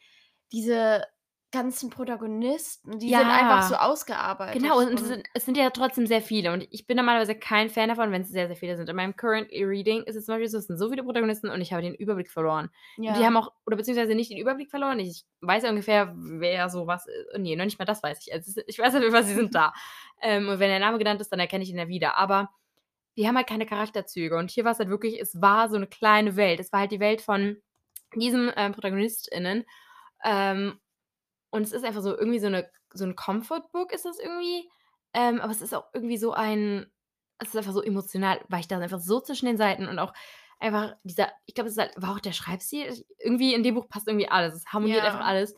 diese 0.52 1.06
ganzen 1.52 1.90
Protagonisten, 1.90 3.00
die 3.00 3.10
Ja. 3.10 3.20
sind 3.20 3.30
einfach 3.30 3.64
so 3.64 3.76
ausgearbeitet. 3.76 4.62
Genau, 4.62 4.80
und 4.80 4.94
es 4.94 5.08
sind, 5.08 5.24
es 5.34 5.46
sind 5.46 5.58
ja 5.58 5.70
trotzdem 5.70 6.08
sehr 6.08 6.22
viele. 6.22 6.54
Und 6.54 6.66
ich 6.72 6.88
bin 6.88 6.98
normalerweise 6.98 7.36
kein 7.36 7.70
Fan 7.70 7.90
davon, 7.90 8.12
wenn 8.12 8.22
es 8.22 8.30
sehr, 8.30 8.48
sehr 8.48 8.56
viele 8.56 8.78
sind. 8.78 8.90
In 8.90 8.96
meinem 8.96 9.16
Current 9.16 9.50
Reading 9.52 10.04
ist 10.04 10.16
es 10.16 10.26
zum 10.26 10.34
Beispiel 10.36 10.48
so, 10.50 10.58
es 10.58 10.68
sind 10.68 10.78
so 10.78 10.90
viele 10.90 11.04
Protagonisten 11.04 11.50
und 11.50 11.62
ich 11.62 11.74
habe 11.74 11.82
den 11.82 11.96
Überblick 11.96 12.30
verloren. 12.32 12.70
ja. 12.98 13.12
Und 13.14 13.20
die 13.20 13.26
haben 13.26 13.36
auch, 13.38 13.52
oder 13.66 13.76
beziehungsweise 13.78 14.16
nicht 14.16 14.32
den 14.32 14.38
Überblick 14.38 14.70
verloren. 14.70 15.00
Ich 15.00 15.26
weiß 15.42 15.64
ja 15.64 15.70
ungefähr, 15.70 16.14
wer 16.16 16.70
sowas 16.70 17.06
ist. 17.08 17.38
Nee, 17.40 17.56
noch 17.56 17.66
nicht 17.66 17.80
mal 17.80 17.86
das 17.86 18.02
weiß 18.02 18.26
ich. 18.26 18.34
Also, 18.34 18.62
ich 18.68 18.80
weiß 18.80 18.96
auf 18.96 19.02
jeden 19.02 19.14
Fall, 19.14 19.24
sie 19.24 19.36
sind 19.36 19.54
da. 19.56 19.74
Ähm, 20.22 20.48
und 20.48 20.60
wenn 20.60 20.70
der 20.70 20.80
Name 20.80 20.98
genannt 20.98 21.22
ist, 21.22 21.32
dann 21.32 21.40
erkenne 21.40 21.64
ich 21.64 21.70
ihn 21.70 21.78
ja 21.78 21.88
wieder. 21.88 22.18
Aber 22.18 22.50
die 23.18 23.28
haben 23.28 23.36
halt 23.36 23.48
keine 23.48 23.66
Charakterzüge. 23.66 24.38
Und 24.38 24.52
hier 24.52 24.64
war 24.64 24.72
es 24.72 24.80
halt 24.80 24.90
wirklich, 24.90 25.20
es 25.20 25.42
war 25.42 25.70
so 25.70 25.76
eine 25.76 25.88
kleine 25.88 26.38
Welt. 26.38 26.60
Es 26.62 26.72
war 26.72 26.80
halt 26.82 26.92
die 26.92 27.00
Welt 27.02 27.22
von 27.22 27.58
diesen 28.16 28.52
ähm, 28.56 28.72
ProtagonistInnen. 28.72 29.66
Ähm, 30.24 30.80
und 31.52 31.64
es 31.64 31.72
ist 31.74 31.86
einfach 31.86 32.02
so 32.02 32.18
irgendwie 32.18 32.40
so 32.40 32.48
eine 32.48 32.70
so 32.94 33.06
ein 33.06 33.16
Comfort-Book 33.16 33.94
ist 33.94 34.06
das 34.06 34.20
irgendwie. 34.20 34.70
Ähm, 35.14 35.40
aber 35.42 35.52
es 35.52 35.62
ist 35.62 35.74
auch 35.74 35.86
irgendwie 35.94 36.18
so 36.18 36.34
ein, 36.34 36.92
es 37.40 37.50
ist 37.50 37.58
einfach 37.58 37.74
so 37.74 37.82
emotional, 37.82 38.42
weil 38.50 38.62
ich 38.62 38.68
da 38.68 38.80
einfach 38.80 39.00
so 39.00 39.20
zwischen 39.22 39.46
den 39.46 39.58
Seiten 39.58 39.88
und 39.88 40.00
auch 40.00 40.14
einfach 40.60 40.96
dieser, 41.04 41.32
ich 41.46 41.54
glaube, 41.56 41.68
es 41.70 41.74
ist 41.74 41.80
halt, 41.82 41.94
war 41.98 42.12
auch 42.16 42.20
der 42.20 42.34
Schreibstil. 42.34 42.94
Irgendwie 43.20 43.54
in 43.54 43.64
dem 43.64 43.76
Buch 43.76 43.88
passt 43.90 44.08
irgendwie 44.08 44.30
alles. 44.30 44.56
Es 44.56 44.66
harmoniert 44.68 45.00
Ja. 45.00 45.06
einfach 45.06 45.26
alles. 45.26 45.56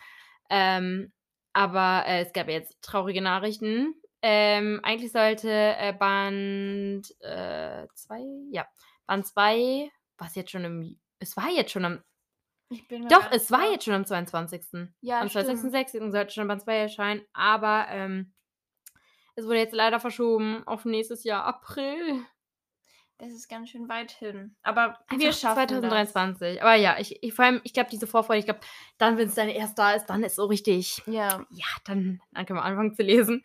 Ähm, 0.49 1.11
aber 1.53 2.03
äh, 2.07 2.21
es 2.21 2.33
gab 2.33 2.47
ja 2.47 2.53
jetzt 2.53 2.81
traurige 2.81 3.21
Nachrichten. 3.21 3.95
Ähm, 4.21 4.79
eigentlich 4.83 5.11
sollte 5.11 5.49
äh, 5.51 5.93
Band 5.93 7.05
2, 7.07 8.19
ja, 8.51 8.65
Band 9.05 9.27
2, 9.27 9.89
was 10.17 10.35
jetzt 10.35 10.51
schon 10.51 10.63
im, 10.63 10.99
es 11.19 11.35
war 11.35 11.49
jetzt 11.49 11.71
schon 11.71 11.85
am, 11.85 12.03
doch, 13.09 13.31
es 13.31 13.51
war 13.51 13.69
jetzt 13.71 13.85
schon 13.85 13.93
am 13.93 14.05
22. 14.05 14.89
Ja, 15.01 15.21
am 15.21 15.29
stimmt. 15.29 15.49
22.06. 15.49 16.11
sollte 16.11 16.33
schon 16.33 16.47
Band 16.47 16.61
2 16.61 16.75
erscheinen, 16.75 17.21
aber 17.33 17.85
ähm, 17.89 18.33
es 19.35 19.45
wurde 19.45 19.59
jetzt 19.59 19.73
leider 19.73 19.99
verschoben 19.99 20.65
auf 20.65 20.85
nächstes 20.85 21.23
Jahr 21.23 21.45
April. 21.45 22.25
Das 23.17 23.31
ist 23.31 23.47
ganz 23.47 23.69
schön 23.69 23.87
weit 23.87 24.11
hin. 24.11 24.55
Aber 24.63 24.99
wir 25.09 25.27
Einfach 25.27 25.39
schaffen 25.39 25.69
2023. 25.69 26.61
Aber 26.61 26.75
ja, 26.75 26.97
ich, 26.99 27.23
ich 27.23 27.33
vor 27.33 27.45
allem, 27.45 27.61
ich 27.63 27.73
glaube, 27.73 27.89
diese 27.89 28.07
Vorfreude, 28.07 28.39
ich 28.39 28.45
glaube, 28.45 28.59
dann, 28.97 29.17
wenn 29.17 29.27
es 29.27 29.35
dann 29.35 29.49
erst 29.49 29.77
da 29.77 29.93
ist, 29.93 30.07
dann 30.07 30.23
ist 30.23 30.35
so 30.35 30.45
richtig, 30.45 31.01
das. 31.05 31.13
Ja. 31.13 31.45
ja, 31.49 31.65
dann, 31.85 32.21
dann 32.31 32.45
können 32.45 32.59
wir 32.59 32.65
anfangen 32.65 32.95
zu 32.95 33.03
lesen. 33.03 33.43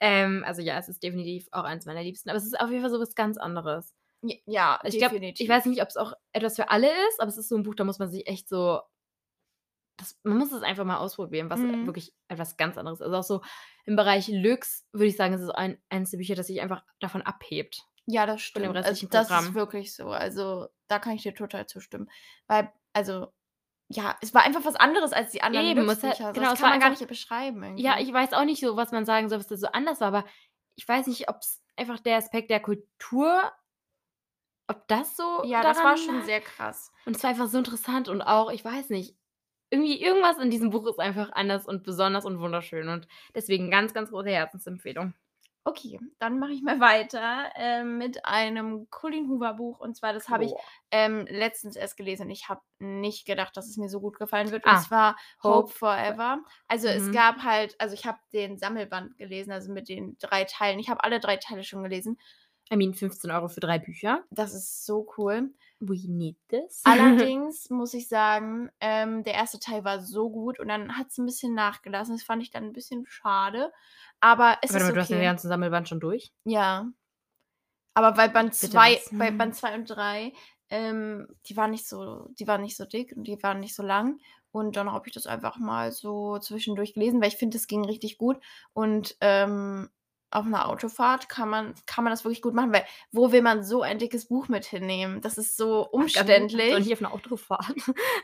Ähm, 0.00 0.44
also 0.46 0.62
ja, 0.62 0.78
es 0.78 0.88
ist 0.88 1.02
definitiv 1.02 1.48
auch 1.50 1.64
eins 1.64 1.84
meiner 1.84 2.02
Liebsten, 2.02 2.30
aber 2.30 2.38
es 2.38 2.46
ist 2.46 2.58
auf 2.58 2.70
jeden 2.70 2.82
Fall 2.82 2.90
so 2.90 3.00
was 3.00 3.14
ganz 3.14 3.36
anderes. 3.36 3.94
Ja, 4.22 4.80
Ich 4.84 4.98
glaube, 4.98 5.14
definitiv. 5.14 5.44
ich 5.44 5.48
weiß 5.48 5.66
nicht, 5.66 5.80
ob 5.82 5.88
es 5.88 5.96
auch 5.96 6.12
etwas 6.32 6.56
für 6.56 6.70
alle 6.70 6.88
ist, 7.08 7.20
aber 7.20 7.28
es 7.28 7.38
ist 7.38 7.48
so 7.48 7.56
ein 7.56 7.62
Buch, 7.62 7.74
da 7.74 7.84
muss 7.84 7.98
man 8.00 8.10
sich 8.10 8.26
echt 8.26 8.48
so, 8.48 8.80
das, 9.96 10.18
man 10.22 10.38
muss 10.38 10.52
es 10.52 10.62
einfach 10.62 10.84
mal 10.84 10.98
ausprobieren, 10.98 11.50
was 11.50 11.60
Mhm. 11.60 11.86
wirklich 11.86 12.12
etwas 12.28 12.56
ganz 12.56 12.76
anderes 12.78 13.00
ist. 13.00 13.06
Also 13.06 13.16
auch 13.16 13.22
so 13.22 13.42
im 13.84 13.96
Bereich 13.96 14.28
Lux 14.28 14.86
würde 14.92 15.06
ich 15.06 15.16
sagen, 15.16 15.34
es 15.34 15.40
ist 15.40 15.50
ein, 15.50 15.80
eines 15.88 16.10
der 16.10 16.18
Bücher, 16.18 16.34
das 16.34 16.46
sich 16.46 16.60
einfach 16.60 16.84
davon 17.00 17.22
abhebt. 17.22 17.80
Ja, 18.06 18.24
das 18.26 18.36
dem 18.36 18.38
stimmt. 18.40 18.66
Also, 18.76 18.78
restlichen 18.90 19.10
das 19.10 19.26
Programm. 19.28 19.44
ist 19.46 19.54
wirklich 19.54 19.94
so. 19.94 20.08
Also, 20.10 20.68
da 20.88 20.98
kann 20.98 21.12
ich 21.14 21.22
dir 21.22 21.34
total 21.34 21.66
zustimmen. 21.66 22.08
Weil, 22.46 22.72
also, 22.92 23.28
ja, 23.88 24.16
es 24.22 24.32
war 24.34 24.42
einfach 24.42 24.64
was 24.64 24.76
anderes 24.76 25.12
als 25.12 25.30
die 25.32 25.42
anderen 25.42 25.66
Eben, 25.66 25.88
hat- 25.90 26.00
Glücksbücher. 26.00 26.32
genau, 26.32 26.50
das 26.50 26.60
kann 26.60 26.70
man 26.70 26.80
gar 26.80 26.90
nicht 26.90 27.06
beschreiben. 27.06 27.62
Irgendwie. 27.62 27.82
Ja, 27.82 27.98
ich 27.98 28.12
weiß 28.12 28.32
auch 28.34 28.44
nicht 28.44 28.60
so, 28.60 28.76
was 28.76 28.92
man 28.92 29.04
sagen 29.04 29.28
soll, 29.28 29.38
was 29.40 29.46
da 29.48 29.56
so 29.56 29.66
anders 29.68 30.00
war, 30.00 30.08
aber 30.08 30.24
ich 30.76 30.86
weiß 30.86 31.06
nicht, 31.08 31.28
ob 31.28 31.36
es 31.40 31.62
einfach 31.76 31.98
der 32.00 32.16
Aspekt 32.16 32.50
der 32.50 32.60
Kultur, 32.60 33.52
ob 34.68 34.86
das 34.88 35.16
so. 35.16 35.44
ja, 35.44 35.64
das 35.64 35.82
war 35.82 35.96
schon 35.96 36.22
sehr 36.22 36.40
krass. 36.40 36.92
Und 37.04 37.16
es 37.16 37.22
war 37.22 37.30
einfach 37.30 37.48
so 37.48 37.58
interessant 37.58 38.08
und 38.08 38.22
auch, 38.22 38.50
ich 38.50 38.64
weiß 38.64 38.90
nicht, 38.90 39.16
irgendwie 39.70 40.02
irgendwas 40.02 40.38
in 40.38 40.50
diesem 40.50 40.70
Buch 40.70 40.86
ist 40.88 40.98
einfach 41.00 41.30
anders 41.32 41.66
und 41.66 41.82
besonders 41.84 42.24
und 42.24 42.40
wunderschön 42.40 42.88
und 42.88 43.08
deswegen 43.34 43.70
ganz, 43.70 43.94
ganz 43.94 44.10
große 44.10 44.30
Herzensempfehlung. 44.30 45.14
Okay, 45.64 46.00
dann 46.18 46.38
mache 46.38 46.52
ich 46.52 46.62
mal 46.62 46.80
weiter 46.80 47.50
ähm, 47.56 47.98
mit 47.98 48.24
einem 48.24 48.88
Colin 48.90 49.28
Hoover 49.28 49.54
Buch. 49.54 49.80
Und 49.80 49.96
zwar, 49.96 50.12
das 50.14 50.28
habe 50.30 50.44
ich 50.44 50.54
Boah. 50.54 50.62
ähm, 50.90 51.26
letztens 51.28 51.76
erst 51.76 51.96
gelesen 51.98 52.22
und 52.22 52.30
ich 52.30 52.48
habe 52.48 52.62
nicht 52.78 53.26
gedacht, 53.26 53.54
dass 53.56 53.68
es 53.68 53.76
mir 53.76 53.88
so 53.90 54.00
gut 54.00 54.18
gefallen 54.18 54.50
wird. 54.50 54.64
Ah, 54.64 54.70
Und 54.70 54.78
zwar 54.78 55.16
Hope 55.42 55.68
Hope 55.68 55.72
Forever. 55.72 56.42
Also 56.68 56.88
es 56.88 57.10
Mhm. 57.10 57.12
gab 57.12 57.42
halt, 57.42 57.74
also 57.80 57.92
ich 57.94 58.06
habe 58.06 58.18
den 58.32 58.56
Sammelband 58.56 59.18
gelesen, 59.18 59.52
also 59.52 59.70
mit 59.72 59.88
den 59.90 60.16
drei 60.18 60.44
Teilen. 60.44 60.78
Ich 60.78 60.88
habe 60.88 61.04
alle 61.04 61.20
drei 61.20 61.36
Teile 61.36 61.64
schon 61.64 61.82
gelesen. 61.82 62.18
I 62.72 62.76
mean, 62.76 62.94
15 62.94 63.30
Euro 63.30 63.48
für 63.48 63.60
drei 63.60 63.78
Bücher. 63.78 64.24
Das 64.30 64.54
ist 64.54 64.84
so 64.84 65.06
cool. 65.16 65.50
We 65.80 65.96
need 66.08 66.36
this. 66.48 66.82
Allerdings 66.84 67.70
muss 67.70 67.94
ich 67.94 68.08
sagen, 68.08 68.70
ähm, 68.80 69.22
der 69.24 69.34
erste 69.34 69.58
Teil 69.58 69.84
war 69.84 70.00
so 70.00 70.30
gut 70.30 70.58
und 70.60 70.68
dann 70.68 70.96
hat 70.96 71.08
es 71.08 71.18
ein 71.18 71.26
bisschen 71.26 71.54
nachgelassen. 71.54 72.16
Das 72.16 72.24
fand 72.24 72.42
ich 72.42 72.50
dann 72.50 72.64
ein 72.64 72.72
bisschen 72.72 73.06
schade. 73.08 73.72
Aber 74.20 74.58
es 74.62 74.72
Warte 74.72 74.84
ist 74.84 74.88
mal, 74.88 74.94
du 74.94 75.00
hast 75.00 75.08
den 75.08 75.18
okay. 75.18 75.26
ganzen 75.26 75.48
Sammelband 75.48 75.88
schon 75.88 76.00
durch? 76.00 76.32
Ja. 76.44 76.90
Aber 77.94 78.12
bei 78.12 78.28
Band 78.28 78.52
Bitte 78.52 78.72
2, 78.72 78.92
was? 78.92 79.08
bei 79.12 79.30
Band 79.30 79.54
2 79.54 79.74
und 79.74 79.84
3, 79.86 80.32
ähm, 80.70 81.28
die 81.46 81.56
waren 81.56 81.70
nicht 81.70 81.88
so, 81.88 82.28
die 82.38 82.46
waren 82.46 82.62
nicht 82.62 82.76
so 82.76 82.84
dick 82.84 83.14
und 83.16 83.24
die 83.24 83.42
waren 83.42 83.60
nicht 83.60 83.74
so 83.74 83.82
lang. 83.82 84.18
Und 84.50 84.76
dann 84.76 84.92
habe 84.92 85.08
ich 85.08 85.14
das 85.14 85.26
einfach 85.26 85.58
mal 85.58 85.92
so 85.92 86.38
zwischendurch 86.38 86.94
gelesen, 86.94 87.20
weil 87.20 87.28
ich 87.28 87.36
finde, 87.36 87.56
es 87.56 87.66
ging 87.66 87.84
richtig 87.84 88.18
gut. 88.18 88.38
Und 88.72 89.16
ähm, 89.20 89.90
auf 90.30 90.44
einer 90.44 90.68
Autofahrt 90.68 91.28
kann 91.28 91.48
man, 91.48 91.74
kann 91.86 92.04
man 92.04 92.12
das 92.12 92.24
wirklich 92.24 92.42
gut 92.42 92.54
machen, 92.54 92.72
weil 92.72 92.84
wo 93.12 93.32
will 93.32 93.42
man 93.42 93.64
so 93.64 93.82
ein 93.82 93.98
dickes 93.98 94.28
Buch 94.28 94.48
mit 94.48 94.66
hinnehmen? 94.66 95.20
Das 95.20 95.38
ist 95.38 95.56
so 95.56 95.88
umständlich. 95.88 96.74
Und 96.74 96.82
nicht 96.82 96.92
auf 96.92 97.00
einer 97.00 97.14
Autofahrt. 97.14 97.74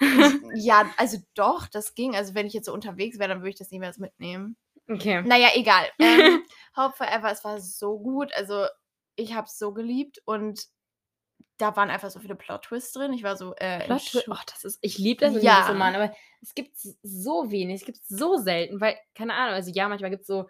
ja, 0.54 0.90
also 0.96 1.18
doch, 1.34 1.66
das 1.66 1.94
ging. 1.94 2.14
Also 2.14 2.34
wenn 2.34 2.46
ich 2.46 2.52
jetzt 2.52 2.66
so 2.66 2.74
unterwegs 2.74 3.18
wäre, 3.18 3.30
dann 3.30 3.38
würde 3.38 3.50
ich 3.50 3.56
das 3.56 3.70
mehr 3.70 3.92
mitnehmen. 3.98 4.56
Okay. 4.88 5.22
Naja, 5.22 5.48
egal. 5.54 5.86
Ähm, 5.98 6.42
Hope 6.76 6.94
Forever, 6.96 7.30
es 7.30 7.42
war 7.42 7.60
so 7.60 7.98
gut. 7.98 8.32
Also 8.34 8.66
ich 9.16 9.34
habe 9.34 9.46
es 9.46 9.58
so 9.58 9.72
geliebt 9.72 10.20
und 10.26 10.66
da 11.56 11.76
waren 11.76 11.88
einfach 11.88 12.10
so 12.10 12.20
viele 12.20 12.34
Plot-Twists 12.34 12.92
drin. 12.92 13.12
Ich 13.12 13.22
war 13.22 13.36
so, 13.36 13.54
äh, 13.56 13.84
Plot 13.84 14.24
Ach, 14.30 14.44
das 14.44 14.64
ist, 14.64 14.78
ich 14.82 14.98
liebe 14.98 15.24
das 15.24 15.36
in 15.36 15.42
Ja. 15.42 15.58
Liebesromanen, 15.58 16.00
aber 16.00 16.14
es 16.42 16.54
gibt 16.54 16.76
so 17.02 17.50
wenig, 17.50 17.80
es 17.80 17.86
gibt 17.86 18.00
so 18.04 18.36
selten, 18.36 18.80
weil, 18.80 18.96
keine 19.14 19.34
Ahnung, 19.34 19.54
also 19.54 19.70
ja, 19.70 19.88
manchmal 19.88 20.10
gibt 20.10 20.22
es 20.22 20.26
so 20.26 20.48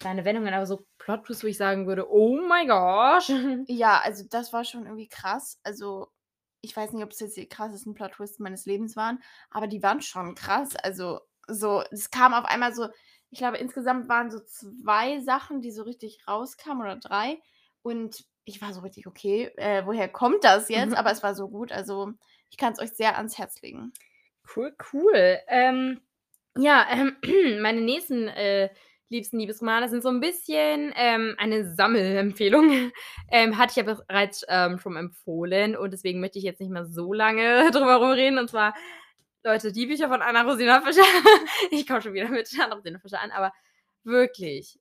kleine 0.00 0.24
Wendungen, 0.24 0.52
aber 0.52 0.66
so 0.66 0.86
Plot-Twists, 0.98 1.44
wo 1.44 1.48
ich 1.48 1.56
sagen 1.56 1.86
würde, 1.86 2.10
oh 2.10 2.40
my 2.40 2.66
gosh. 2.66 3.28
Ja, 3.68 4.00
also 4.02 4.24
das 4.28 4.52
war 4.52 4.64
schon 4.64 4.84
irgendwie 4.84 5.08
krass. 5.08 5.60
Also 5.62 6.08
ich 6.62 6.76
weiß 6.76 6.92
nicht, 6.92 7.04
ob 7.04 7.12
es 7.12 7.20
jetzt 7.20 7.36
die 7.36 7.48
krassesten 7.48 7.94
Plot-Twists 7.94 8.38
meines 8.38 8.66
Lebens 8.66 8.96
waren, 8.96 9.22
aber 9.50 9.66
die 9.66 9.82
waren 9.82 10.02
schon 10.02 10.34
krass. 10.34 10.74
Also 10.76 11.20
so, 11.46 11.82
es 11.90 12.10
kam 12.10 12.34
auf 12.34 12.44
einmal 12.44 12.74
so, 12.74 12.88
ich 13.30 13.38
glaube 13.38 13.58
insgesamt 13.58 14.08
waren 14.08 14.30
so 14.30 14.40
zwei 14.40 15.20
Sachen, 15.20 15.60
die 15.60 15.70
so 15.70 15.82
richtig 15.84 16.26
rauskamen 16.26 16.82
oder 16.82 16.96
drei. 16.96 17.40
Und 17.82 18.24
ich 18.44 18.60
war 18.60 18.74
so 18.74 18.80
richtig, 18.80 19.06
okay, 19.06 19.52
äh, 19.56 19.86
woher 19.86 20.08
kommt 20.08 20.44
das 20.44 20.68
jetzt? 20.68 20.90
Mhm. 20.90 20.96
Aber 20.96 21.12
es 21.12 21.22
war 21.22 21.34
so 21.34 21.48
gut. 21.48 21.72
Also 21.72 22.12
ich 22.50 22.56
kann 22.56 22.72
es 22.72 22.78
euch 22.80 22.90
sehr 22.90 23.16
ans 23.16 23.38
Herz 23.38 23.60
legen. 23.62 23.92
Cool, 24.54 24.74
cool. 24.92 25.38
Ähm, 25.46 26.00
ja, 26.56 26.86
ähm, 26.90 27.16
meine 27.62 27.80
nächsten 27.80 28.28
äh, 28.28 28.70
liebsten 29.10 29.38
Liebesromane 29.38 29.88
sind 29.88 30.02
so 30.02 30.08
ein 30.08 30.20
bisschen 30.20 30.92
ähm, 30.96 31.34
eine 31.38 31.74
Sammelempfehlung. 31.74 32.92
ähm, 33.30 33.58
hatte 33.58 33.72
ich 33.72 33.76
ja 33.76 33.94
bereits 33.94 34.44
ähm, 34.48 34.78
schon 34.78 34.96
empfohlen 34.96 35.76
und 35.76 35.92
deswegen 35.92 36.20
möchte 36.20 36.38
ich 36.38 36.44
jetzt 36.44 36.60
nicht 36.60 36.70
mehr 36.70 36.86
so 36.86 37.12
lange 37.12 37.70
drüber 37.72 37.96
rumreden. 37.96 38.38
Und 38.38 38.48
zwar, 38.48 38.74
Leute, 39.44 39.72
die 39.72 39.86
Bücher 39.86 40.08
von 40.08 40.22
Anna 40.22 40.42
Rosina 40.42 40.80
Fischer. 40.80 41.02
ich 41.70 41.86
komme 41.86 42.02
schon 42.02 42.14
wieder 42.14 42.28
mit 42.28 42.48
Anna 42.58 42.76
Rosina 42.76 42.98
Fischer 42.98 43.20
an, 43.20 43.30
aber 43.30 43.52
wirklich. 44.04 44.78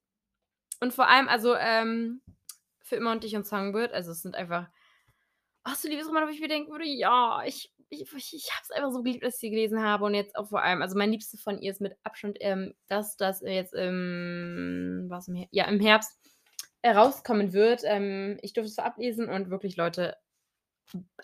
Und 0.80 0.94
vor 0.94 1.08
allem, 1.08 1.28
also, 1.28 1.56
ähm, 1.56 2.22
für 2.82 2.96
immer 2.96 3.12
und 3.12 3.24
dich 3.24 3.36
und 3.36 3.46
Songbird, 3.46 3.92
also 3.92 4.12
es 4.12 4.22
sind 4.22 4.36
einfach 4.36 4.68
Hast 5.70 5.84
du 5.84 5.90
Liebesromane, 5.90 6.26
wo 6.26 6.32
ich 6.32 6.40
mir 6.40 6.48
denken 6.48 6.72
würde, 6.72 6.86
ja, 6.86 7.44
ich, 7.46 7.72
ich, 7.90 8.02
ich, 8.02 8.52
habe 8.52 8.62
es 8.64 8.72
einfach 8.72 8.92
so 8.92 9.04
geliebt, 9.04 9.24
dass 9.24 9.36
ich 9.36 9.40
sie 9.40 9.50
gelesen 9.50 9.84
habe 9.84 10.06
und 10.06 10.14
jetzt 10.14 10.36
auch 10.36 10.48
vor 10.48 10.64
allem, 10.64 10.82
also 10.82 10.98
mein 10.98 11.12
Liebste 11.12 11.38
von 11.38 11.60
ihr 11.60 11.72
ist 11.72 11.82
mit 11.82 11.96
Abstand 12.04 12.38
ähm, 12.42 12.74
das, 12.88 13.18
das 13.18 13.42
jetzt 13.42 13.74
im, 13.74 15.06
was 15.10 15.28
im, 15.28 15.48
ja, 15.52 15.66
im 15.66 15.80
Herbst 15.80 16.18
rauskommen 16.86 17.54
wird. 17.54 17.82
Ähm, 17.84 18.38
ich 18.42 18.54
durfte 18.54 18.70
es 18.70 18.80
ablesen 18.80 19.30
und 19.30 19.50
wirklich, 19.50 19.76
Leute, 19.76 20.16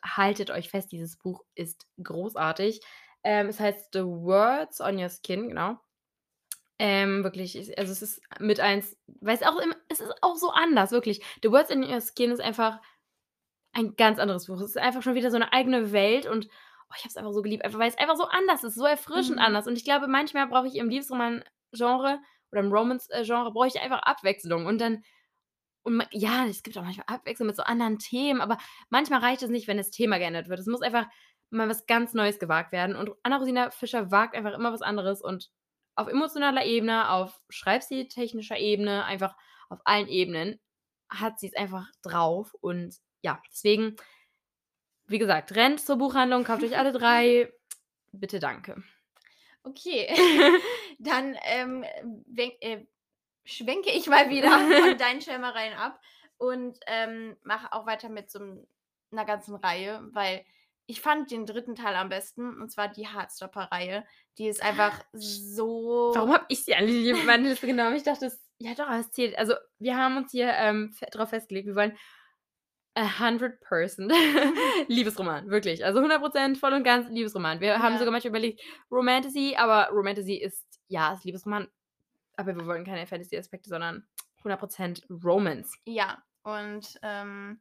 haltet 0.04 0.52
euch 0.52 0.70
fest, 0.70 0.92
dieses 0.92 1.18
Buch 1.18 1.44
ist 1.56 1.88
großartig. 2.04 2.82
Ähm, 3.24 3.48
es 3.48 3.60
heißt 3.60 3.90
The 3.94 4.04
Words 4.04 4.82
on 4.82 5.00
Your 5.00 5.10
Skin, 5.10 5.50
genau. 5.50 5.78
Ähm, 6.78 7.24
wirklich, 7.24 7.58
ich- 7.58 7.78
also 7.78 7.92
es 7.92 8.02
ist 8.02 8.22
mit 8.40 8.60
eins, 8.60 8.98
weil 9.22 9.36
es 9.36 9.44
auch 9.44 9.58
immer, 9.60 9.76
es 9.88 10.02
ist 10.02 10.14
auch 10.22 10.36
so 10.36 10.50
anders, 10.50 10.92
wirklich. 10.92 11.24
The 11.42 11.52
Words 11.52 11.72
on 11.72 11.84
Your 11.84 12.02
Skin 12.02 12.32
ist 12.32 12.42
einfach 12.42 12.82
ein 13.76 13.96
ganz 13.98 14.20
anderes 14.20 14.48
Buch. 14.48 14.60
Es 14.62 14.72
ist 14.72 14.80
einfach 14.80 15.04
schon 15.04 15.16
wieder 15.16 15.32
so 15.32 15.38
eine 15.38 15.54
eigene 15.54 15.92
Welt 15.94 16.28
und 16.28 16.48
oh, 16.48 16.94
ich 16.98 17.02
habe 17.04 17.10
es 17.10 17.18
einfach 17.18 17.34
so 17.34 17.44
geliebt, 17.44 17.66
einfach 17.66 17.80
weil 17.80 17.90
es 17.90 17.98
einfach 18.00 18.18
so 18.18 18.26
anders 18.26 18.64
ist, 18.64 18.76
so 18.76 18.86
erfrischend 18.86 19.38
Mhm. 19.38 19.40
anders. 19.40 19.68
Und 19.68 19.78
ich 19.78 19.86
glaube, 19.86 20.08
manchmal 20.08 20.48
brauche 20.48 20.68
ich 20.68 20.76
im 20.78 20.90
Liebesroman-Genre 20.90 22.20
oder 22.52 22.62
im 22.62 22.74
Romance-Genre 22.74 23.52
brauche 23.54 23.68
ich 23.68 23.82
einfach 23.82 24.02
Abwechslung 24.04 24.66
und 24.68 24.80
dann 24.82 25.04
und 25.84 26.04
ja, 26.12 26.46
es 26.48 26.64
gibt 26.64 26.78
auch 26.78 26.84
manchmal 26.84 27.06
Abwechslung 27.08 27.48
mit 27.48 27.56
so 27.56 27.64
anderen 27.64 28.00
Themen, 28.00 28.42
aber 28.42 28.58
manchmal 28.90 29.20
reicht 29.22 29.44
es 29.44 29.50
nicht, 29.50 29.68
wenn 29.68 29.78
das 29.78 29.92
Thema 29.92 30.18
geändert 30.18 30.50
wird. 30.50 30.60
Es 30.60 30.68
muss 30.68 30.82
einfach 30.82 31.08
mal 31.52 31.70
was 31.70 31.86
ganz 31.88 32.14
Neues 32.16 32.40
gewagt 32.40 32.72
werden 32.72 32.96
und 32.96 33.12
Anna-Rosina 33.24 33.72
Fischer 33.72 34.12
wagt 34.12 34.36
einfach 34.36 34.54
immer 34.54 34.74
was 34.74 34.82
anderes 34.82 35.22
und 35.22 35.52
auf 35.96 36.08
emotionaler 36.08 36.66
Ebene, 36.66 37.12
auf 37.12 37.40
schreibstiltechnischer 37.50 38.58
Ebene, 38.58 39.06
einfach 39.06 39.36
auf 39.70 39.80
allen 39.86 40.08
Ebenen 40.08 40.60
hat 41.10 41.40
sie 41.40 41.48
es 41.48 41.56
einfach 41.56 41.88
drauf 42.04 42.54
und 42.62 42.96
ja, 43.26 43.42
deswegen, 43.50 43.96
wie 45.08 45.18
gesagt, 45.18 45.56
rennt 45.56 45.82
zur 45.82 45.96
Buchhandlung, 45.98 46.44
kauft 46.44 46.62
euch 46.62 46.78
alle 46.78 46.92
drei. 46.92 47.52
Bitte 48.12 48.40
danke. 48.40 48.84
Okay, 49.64 50.08
dann 51.00 51.36
ähm, 51.44 51.84
äh, 52.38 52.86
schwenke 53.44 53.90
ich 53.90 54.06
mal 54.06 54.30
wieder 54.30 54.52
von 54.84 54.98
deinen 55.00 55.22
Schwärmereien 55.22 55.74
ab 55.74 56.00
und 56.38 56.78
ähm, 56.86 57.36
mache 57.42 57.74
auch 57.74 57.88
weiter 57.88 58.10
mit 58.10 58.30
so 58.30 58.40
einer 59.12 59.26
ganzen 59.26 59.56
Reihe, 59.56 60.08
weil 60.12 60.46
ich 60.86 61.02
fand 61.02 61.32
den 61.32 61.48
dritten 61.48 61.74
Teil 61.74 61.96
am 61.96 62.10
besten, 62.10 62.62
und 62.62 62.72
zwar 62.72 62.90
die 62.90 63.08
Heartstopper-Reihe. 63.08 64.06
Die 64.38 64.48
ist 64.48 64.62
einfach 64.62 65.04
so. 65.14 66.12
Warum 66.14 66.32
habe 66.32 66.46
ich 66.50 66.64
sie 66.64 66.76
eigentlich 66.76 67.12
nicht 67.12 67.22
in 67.22 67.26
meine 67.26 67.50
Liste 67.50 67.66
genommen? 67.66 67.96
Ich 67.96 68.04
dachte, 68.04 68.28
es, 68.28 68.40
ja 68.60 68.76
doch, 68.76 68.92
es 68.92 69.10
zählt. 69.10 69.36
Also, 69.36 69.56
wir 69.80 69.98
haben 69.98 70.18
uns 70.18 70.30
hier 70.30 70.54
ähm, 70.54 70.94
drauf 71.12 71.30
festgelegt, 71.30 71.66
wir 71.66 71.76
wollen 71.76 71.98
100% 72.96 74.12
Liebesroman, 74.88 75.50
wirklich. 75.50 75.84
Also 75.84 76.00
100% 76.00 76.58
voll 76.58 76.74
und 76.74 76.84
ganz 76.84 77.10
Liebesroman. 77.10 77.60
Wir 77.60 77.80
haben 77.82 77.94
Ja. 77.94 78.00
sogar 78.00 78.12
manchmal 78.12 78.30
überlegt, 78.30 78.62
Romantasy, 78.90 79.56
aber 79.58 79.90
Romantasy 79.92 80.36
ist, 80.36 80.66
ja, 80.88 81.14
ist 81.14 81.26
Liebesroman. 81.26 81.68
Aber 82.38 82.56
wir 82.56 82.66
wollen 82.66 82.86
keine 82.86 83.06
Fantasy-Aspekte, 83.08 83.70
sondern 83.70 84.06
100% 84.44 85.04
Romance. 85.24 85.78
Ja, 85.86 86.24
und 86.44 87.00
ähm, 87.02 87.60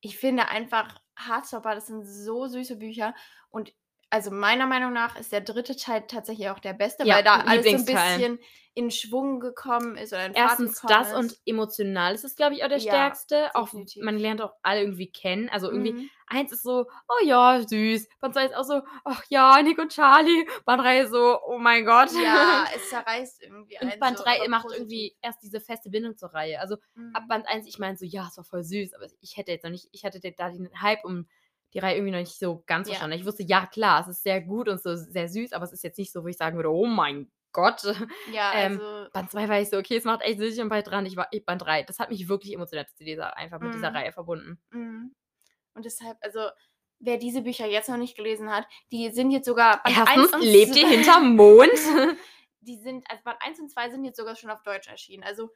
ich 0.00 0.18
finde 0.18 0.48
einfach 0.48 1.00
Heartstopper, 1.16 1.74
das 1.74 1.86
sind 1.86 2.04
so 2.04 2.46
süße 2.46 2.76
Bücher. 2.76 3.14
Und 3.50 3.72
also 4.12 4.30
meiner 4.30 4.66
Meinung 4.66 4.92
nach 4.92 5.16
ist 5.18 5.32
der 5.32 5.40
dritte 5.40 5.76
Teil 5.76 6.06
tatsächlich 6.06 6.48
auch 6.50 6.58
der 6.60 6.74
beste, 6.74 7.04
Ja, 7.04 7.16
weil 7.16 7.24
da 7.24 7.38
alles 7.40 7.70
so 7.70 7.76
ein 7.76 7.84
bisschen 7.84 8.38
in 8.74 8.90
Schwung 8.90 9.40
gekommen 9.40 9.96
ist 9.96 10.12
oder 10.12 10.24
in 10.26 10.34
Faden 10.34 10.66
Erstens 10.66 10.80
das 10.86 11.08
ist. 11.08 11.14
und 11.18 11.40
emotional 11.46 12.14
ist 12.14 12.24
es, 12.24 12.36
glaube 12.36 12.54
ich, 12.54 12.64
auch 12.64 12.68
der 12.68 12.78
Ja, 12.78 12.88
stärkste. 12.88 13.54
Auch 13.54 13.68
man 14.00 14.18
lernt 14.18 14.40
auch 14.40 14.54
alle 14.62 14.80
irgendwie 14.80 15.10
kennen. 15.10 15.48
Also 15.50 15.68
irgendwie, 15.70 15.92
Mhm. 15.92 16.10
eins 16.26 16.52
ist 16.52 16.62
so, 16.62 16.86
oh 17.08 17.24
ja, 17.26 17.60
süß. 17.66 18.08
Band 18.20 18.34
2 18.34 18.46
ist 18.46 18.54
auch 18.54 18.64
so, 18.64 18.82
ach 19.04 19.22
ja, 19.28 19.60
Nick 19.62 19.78
und 19.78 19.92
Charlie. 19.92 20.46
Band 20.64 20.82
3 20.82 21.00
ist 21.00 21.10
so, 21.10 21.38
oh 21.46 21.58
mein 21.58 21.84
Gott. 21.84 22.10
Ja, 22.10 22.64
es 22.74 22.88
zerreißt 22.88 23.42
irgendwie 23.42 23.78
Und 23.80 23.98
Band 23.98 24.18
so, 24.18 24.24
3 24.24 24.38
aber 24.38 24.48
macht 24.48 24.64
positiv. 24.64 24.82
irgendwie 24.82 25.16
erst 25.22 25.42
diese 25.42 25.60
feste 25.60 25.90
Bindung 25.90 26.16
zur 26.16 26.32
Reihe. 26.32 26.60
Also 26.60 26.76
Mhm. 26.94 27.14
ab 27.14 27.24
Band 27.28 27.46
1, 27.48 27.66
ich 27.66 27.78
meine 27.78 27.96
so, 27.96 28.04
ja, 28.04 28.26
es 28.28 28.36
war 28.36 28.44
voll 28.44 28.64
süß, 28.64 28.94
aber 28.94 29.06
ich 29.20 29.36
hätte 29.36 29.52
jetzt 29.52 29.64
noch 29.64 29.70
nicht, 29.70 29.88
ich 29.92 30.04
hatte 30.04 30.20
da 30.20 30.50
den 30.50 30.70
Hype 30.80 31.04
um 31.04 31.28
die 31.74 31.78
Reihe 31.78 31.96
irgendwie 31.96 32.12
noch 32.12 32.18
nicht 32.18 32.38
so 32.38 32.62
ganz 32.66 32.86
Ja. 32.88 32.94
verstanden. 32.94 33.18
Ich 33.18 33.26
wusste, 33.26 33.42
ja, 33.44 33.66
klar, 33.66 34.00
es 34.02 34.08
ist 34.08 34.22
sehr 34.22 34.40
gut 34.40 34.68
und 34.68 34.80
so 34.82 34.94
sehr 34.96 35.28
süß, 35.28 35.52
aber 35.52 35.64
es 35.64 35.72
ist 35.72 35.82
jetzt 35.84 35.98
nicht 35.98 36.12
so, 36.12 36.22
wo 36.22 36.28
ich 36.28 36.36
sagen 36.36 36.56
würde, 36.56 36.70
oh 36.70 36.86
mein 36.86 37.30
Gott. 37.52 37.82
Ja, 38.34 38.52
ähm, 38.54 38.78
also. 38.80 39.10
Band 39.12 39.30
2 39.30 39.48
war 39.48 39.60
ich 39.60 39.70
so, 39.70 39.78
okay, 39.78 39.96
es 39.96 40.04
macht 40.04 40.22
echt 40.22 40.38
süß 40.38 40.58
und 40.58 40.68
Band 40.68 40.86
3, 40.86 41.02
ich 41.02 41.16
war 41.16 41.28
ich, 41.30 41.44
Band 41.44 41.62
3. 41.62 41.82
Das 41.82 41.98
hat 41.98 42.10
mich 42.10 42.28
wirklich 42.28 42.52
emotional 42.54 42.86
zu 42.96 43.04
dieser, 43.04 43.36
einfach 43.36 43.60
mit 43.60 43.74
dieser 43.74 43.90
Mhm. 43.90 43.96
Reihe 43.96 44.12
verbunden. 44.12 44.60
mhm. 44.70 45.14
Und 45.74 45.84
deshalb, 45.86 46.18
also, 46.20 46.48
wer 47.00 47.16
diese 47.18 47.42
Bücher 47.42 47.66
jetzt 47.66 47.88
noch 47.88 47.96
nicht 47.96 48.16
gelesen 48.16 48.50
hat, 48.50 48.66
die 48.92 49.10
sind 49.10 49.30
jetzt 49.30 49.46
sogar. 49.46 49.82
Band 49.82 49.96
Erstens, 49.98 50.32
1 50.32 50.34
und 50.34 50.42
lebt 50.42 50.76
ihr 50.76 50.88
hinterm 50.88 51.36
Mond? 51.36 51.70
Die 52.60 52.76
sind, 52.76 53.04
also 53.10 53.22
Band 53.24 53.38
1 53.40 53.58
und 53.60 53.70
2 53.70 53.90
sind 53.90 54.04
jetzt 54.04 54.16
sogar 54.18 54.36
schon 54.36 54.50
auf 54.50 54.62
Deutsch 54.62 54.86
erschienen. 54.88 55.24
Also, 55.24 55.50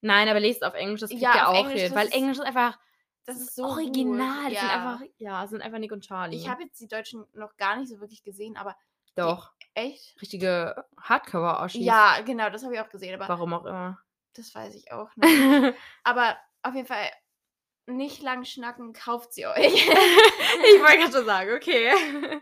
Nein, 0.00 0.28
aber 0.28 0.40
lest 0.40 0.64
auf 0.64 0.74
Englisch, 0.74 1.00
das 1.00 1.10
kriegt 1.10 1.22
Ja, 1.22 1.34
ihr 1.34 1.48
auf 1.48 1.54
auch 1.56 1.66
Englisch, 1.66 1.82
hin. 1.82 1.94
Weil 1.94 2.08
Englisch 2.08 2.38
ist 2.38 2.44
einfach 2.44 2.78
das 3.24 3.40
ist 3.40 3.54
so. 3.56 3.64
original. 3.64 4.44
Gut. 4.48 4.52
Das 4.54 4.60
sind 4.60 4.68
Ja. 4.70 4.92
einfach, 4.92 5.06
ja, 5.18 5.46
sind 5.46 5.62
einfach 5.62 5.78
Nick 5.78 5.92
und 5.92 6.04
Charlie. 6.04 6.36
Ich 6.36 6.48
habe 6.48 6.62
jetzt 6.62 6.80
die 6.80 6.88
Deutschen 6.88 7.24
noch 7.34 7.56
gar 7.56 7.76
nicht 7.76 7.88
so 7.88 8.00
wirklich 8.00 8.22
gesehen, 8.22 8.56
aber 8.56 8.76
Doch, 9.14 9.52
echt? 9.74 10.20
richtige 10.20 10.84
Hardcover-Oschis. 11.00 11.84
Ja, 11.84 12.20
genau, 12.22 12.50
das 12.50 12.64
habe 12.64 12.74
ich 12.74 12.80
auch 12.80 12.88
gesehen, 12.88 13.14
aber 13.14 13.28
Warum 13.28 13.52
auch 13.54 13.64
immer. 13.64 13.98
das 14.34 14.54
weiß 14.54 14.74
ich 14.74 14.90
auch 14.92 15.10
nicht. 15.16 15.24
aber 16.04 16.36
auf 16.62 16.74
jeden 16.74 16.86
Fall 16.86 17.08
nicht 17.86 18.22
lang 18.22 18.44
schnacken, 18.44 18.92
kauft 18.92 19.32
sie 19.32 19.46
euch. 19.46 19.58
ich 19.58 19.88
wollte 20.80 20.98
gerade 20.98 21.12
schon 21.12 21.26
sagen, 21.26 21.50
okay. 21.54 21.92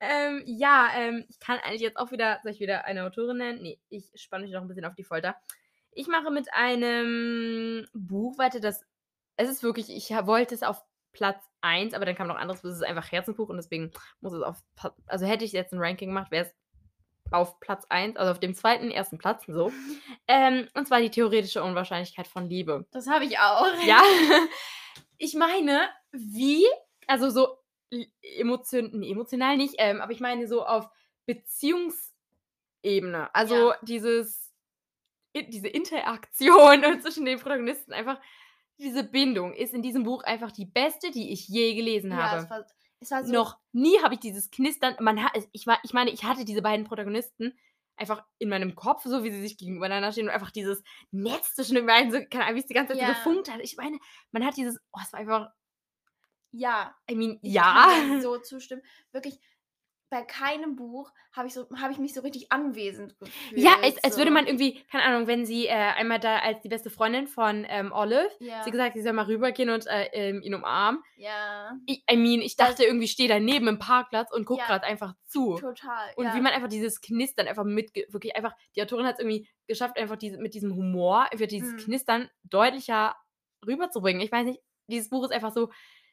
ähm, 0.00 0.42
ja, 0.46 0.90
ähm, 0.94 1.24
ich 1.28 1.38
kann 1.40 1.58
eigentlich 1.60 1.80
jetzt 1.80 1.96
auch 1.98 2.10
wieder, 2.10 2.38
soll 2.42 2.52
ich 2.52 2.60
wieder 2.60 2.84
eine 2.84 3.04
Autorin 3.04 3.38
nennen? 3.38 3.62
Nee, 3.62 3.80
ich 3.88 4.10
spanne 4.14 4.44
mich 4.44 4.52
noch 4.52 4.60
ein 4.60 4.68
bisschen 4.68 4.84
auf 4.84 4.94
die 4.94 5.04
Folter. 5.04 5.36
Ich 5.92 6.06
mache 6.06 6.30
mit 6.30 6.52
einem 6.52 7.88
Buch 7.94 8.38
weiter, 8.38 8.60
das, 8.60 8.84
es 9.38 9.48
ist 9.48 9.62
wirklich, 9.62 9.88
ich 9.88 10.10
wollte 10.10 10.54
es 10.54 10.62
auf 10.62 10.82
Platz 11.12 11.42
1, 11.62 11.94
aber 11.94 12.04
dann 12.04 12.14
kam 12.14 12.28
noch 12.28 12.36
anderes, 12.36 12.62
es 12.64 12.76
ist 12.76 12.84
einfach 12.84 13.10
Herzensbuch 13.10 13.48
und 13.48 13.56
deswegen 13.56 13.90
muss 14.20 14.34
es 14.34 14.42
auf, 14.42 14.56
also 15.06 15.26
hätte 15.26 15.44
ich 15.44 15.52
jetzt 15.52 15.72
ein 15.72 15.80
Ranking 15.80 16.10
gemacht, 16.10 16.30
wäre 16.30 16.46
es 16.46 16.54
auf 17.32 17.58
Platz 17.60 17.84
1, 17.88 18.16
also 18.16 18.32
auf 18.32 18.40
dem 18.40 18.54
zweiten, 18.54 18.90
ersten 18.90 19.18
Platz, 19.18 19.44
so. 19.46 19.72
Ähm, 20.30 20.68
und 20.74 20.86
zwar 20.86 21.00
die 21.00 21.10
theoretische 21.10 21.62
Unwahrscheinlichkeit 21.62 22.26
von 22.26 22.50
Liebe. 22.50 22.84
Das 22.90 23.08
habe 23.08 23.24
ich 23.24 23.38
auch. 23.38 23.66
Ja, 23.86 24.02
ich 25.18 25.32
meine, 25.34 25.88
wie, 26.12 26.66
also 27.06 27.30
so 27.30 27.56
emotion, 28.20 28.90
nee, 28.92 29.10
emotional 29.10 29.56
nicht, 29.56 29.76
ähm, 29.78 30.02
aber 30.02 30.12
ich 30.12 30.20
meine 30.20 30.46
so 30.46 30.66
auf 30.66 30.90
Beziehungsebene. 31.24 33.34
Also 33.34 33.70
Ja. 33.70 33.76
dieses 33.82 34.48
diese 35.34 35.68
Interaktion 35.68 36.82
zwischen 37.02 37.24
den 37.24 37.38
Protagonisten 37.38 37.92
einfach, 37.92 38.20
diese 38.78 39.04
Bindung 39.04 39.52
ist 39.54 39.74
in 39.74 39.82
diesem 39.82 40.04
Buch 40.04 40.22
einfach 40.24 40.52
die 40.52 40.66
beste, 40.66 41.10
die 41.10 41.32
ich 41.32 41.48
je 41.48 41.74
gelesen 41.74 42.10
Ja, 42.10 42.30
habe. 42.30 42.42
es 42.42 42.50
war, 42.50 42.66
es 43.00 43.10
war 43.10 43.24
so. 43.24 43.32
Noch 43.32 43.58
nie 43.72 43.98
habe 44.02 44.14
ich 44.14 44.20
dieses 44.20 44.50
Knistern. 44.50 44.96
Man 45.00 45.22
hat, 45.22 45.32
ich, 45.52 45.66
war, 45.66 45.78
ich 45.82 45.92
meine, 45.92 46.10
ich 46.10 46.24
hatte 46.24 46.44
diese 46.44 46.62
beiden 46.62 46.86
Protagonisten 46.86 47.58
einfach 47.96 48.24
in 48.38 48.48
meinem 48.48 48.76
Kopf, 48.76 49.02
so 49.04 49.24
wie 49.24 49.30
sie 49.30 49.40
sich 49.40 49.58
gegenübereinander 49.58 50.12
stehen 50.12 50.28
und 50.28 50.34
einfach 50.34 50.52
dieses 50.52 50.82
Netz 51.10 51.54
zwischen 51.56 51.74
den 51.74 51.86
beiden, 51.86 52.12
so, 52.12 52.18
keine 52.30 52.44
Ahnung, 52.44 52.56
wie 52.56 52.60
es 52.60 52.66
die 52.66 52.74
ganze 52.74 52.92
Zeit 52.94 53.02
Ja. 53.02 53.08
so 53.08 53.14
gefunkt 53.14 53.50
hat. 53.52 53.60
Ich 53.60 53.76
meine, 53.76 53.98
man 54.30 54.44
hat 54.44 54.56
dieses, 54.56 54.78
oh, 54.92 55.00
es 55.02 55.12
war 55.12 55.18
einfach, 55.20 55.50
Ja, 56.52 56.94
I 57.10 57.14
mean, 57.14 57.38
ich 57.42 57.52
ja. 57.54 58.18
so 58.22 58.38
zustimmen. 58.38 58.82
Wirklich, 59.12 59.40
bei 60.10 60.22
keinem 60.22 60.74
Buch 60.76 61.12
habe 61.32 61.48
ich, 61.48 61.54
so, 61.54 61.68
hab 61.80 61.90
ich 61.90 61.98
mich 61.98 62.14
so 62.14 62.22
richtig 62.22 62.50
anwesend 62.50 63.18
gefühlt. 63.18 63.60
Ja, 63.62 63.72
als, 63.82 64.02
als 64.02 64.16
würde 64.16 64.30
man 64.30 64.46
irgendwie, 64.46 64.82
keine 64.90 65.04
Ahnung, 65.04 65.26
wenn 65.26 65.44
sie 65.44 65.66
äh, 65.66 65.72
einmal 65.72 66.18
da 66.18 66.38
als 66.38 66.60
die 66.62 66.68
beste 66.68 66.88
Freundin 66.90 67.26
von 67.26 67.66
ähm, 67.68 67.92
Olive, 67.92 68.30
Ja, 68.40 68.62
sie 68.64 68.70
gesagt, 68.70 68.94
sie 68.94 69.02
soll 69.02 69.12
mal 69.12 69.26
rübergehen 69.26 69.68
und 69.70 69.86
äh, 69.86 70.08
ähm, 70.12 70.40
ihn 70.42 70.54
umarmen. 70.54 71.02
ja 71.16 71.72
Ich, 71.86 72.02
I 72.10 72.16
mean, 72.16 72.40
ich 72.40 72.56
Das- 72.56 72.68
dachte 72.68 72.84
irgendwie, 72.84 73.04
ich 73.04 73.12
stehe 73.12 73.28
daneben 73.28 73.68
im 73.68 73.78
Parkplatz 73.78 74.32
und 74.32 74.44
gucke 74.46 74.60
Ja. 74.60 74.66
gerade 74.66 74.84
einfach 74.86 75.14
zu. 75.26 75.56
total. 75.58 76.12
Und 76.16 76.24
ja. 76.26 76.34
wie 76.34 76.40
man 76.40 76.52
einfach 76.54 76.68
dieses 76.68 77.00
Knistern 77.02 77.46
einfach 77.46 77.64
mit, 77.64 77.94
wirklich 78.12 78.34
einfach, 78.34 78.54
die 78.76 78.82
Autorin 78.82 79.06
hat 79.06 79.14
es 79.14 79.20
irgendwie 79.20 79.46
geschafft, 79.66 79.98
einfach 79.98 80.16
diese, 80.16 80.38
mit 80.38 80.54
diesem 80.54 80.74
Humor, 80.74 81.30
einfach 81.30 81.46
dieses 81.46 81.72
Mhm. 81.74 81.76
Knistern 81.78 82.30
deutlicher 82.44 83.14
rüberzubringen. 83.66 84.22
Ich 84.22 84.32
weiß 84.32 84.46
nicht, 84.46 84.60
dieses 84.86 85.10
Buch 85.10 85.24
ist 85.24 85.32
einfach 85.32 85.52
so, 85.52 85.70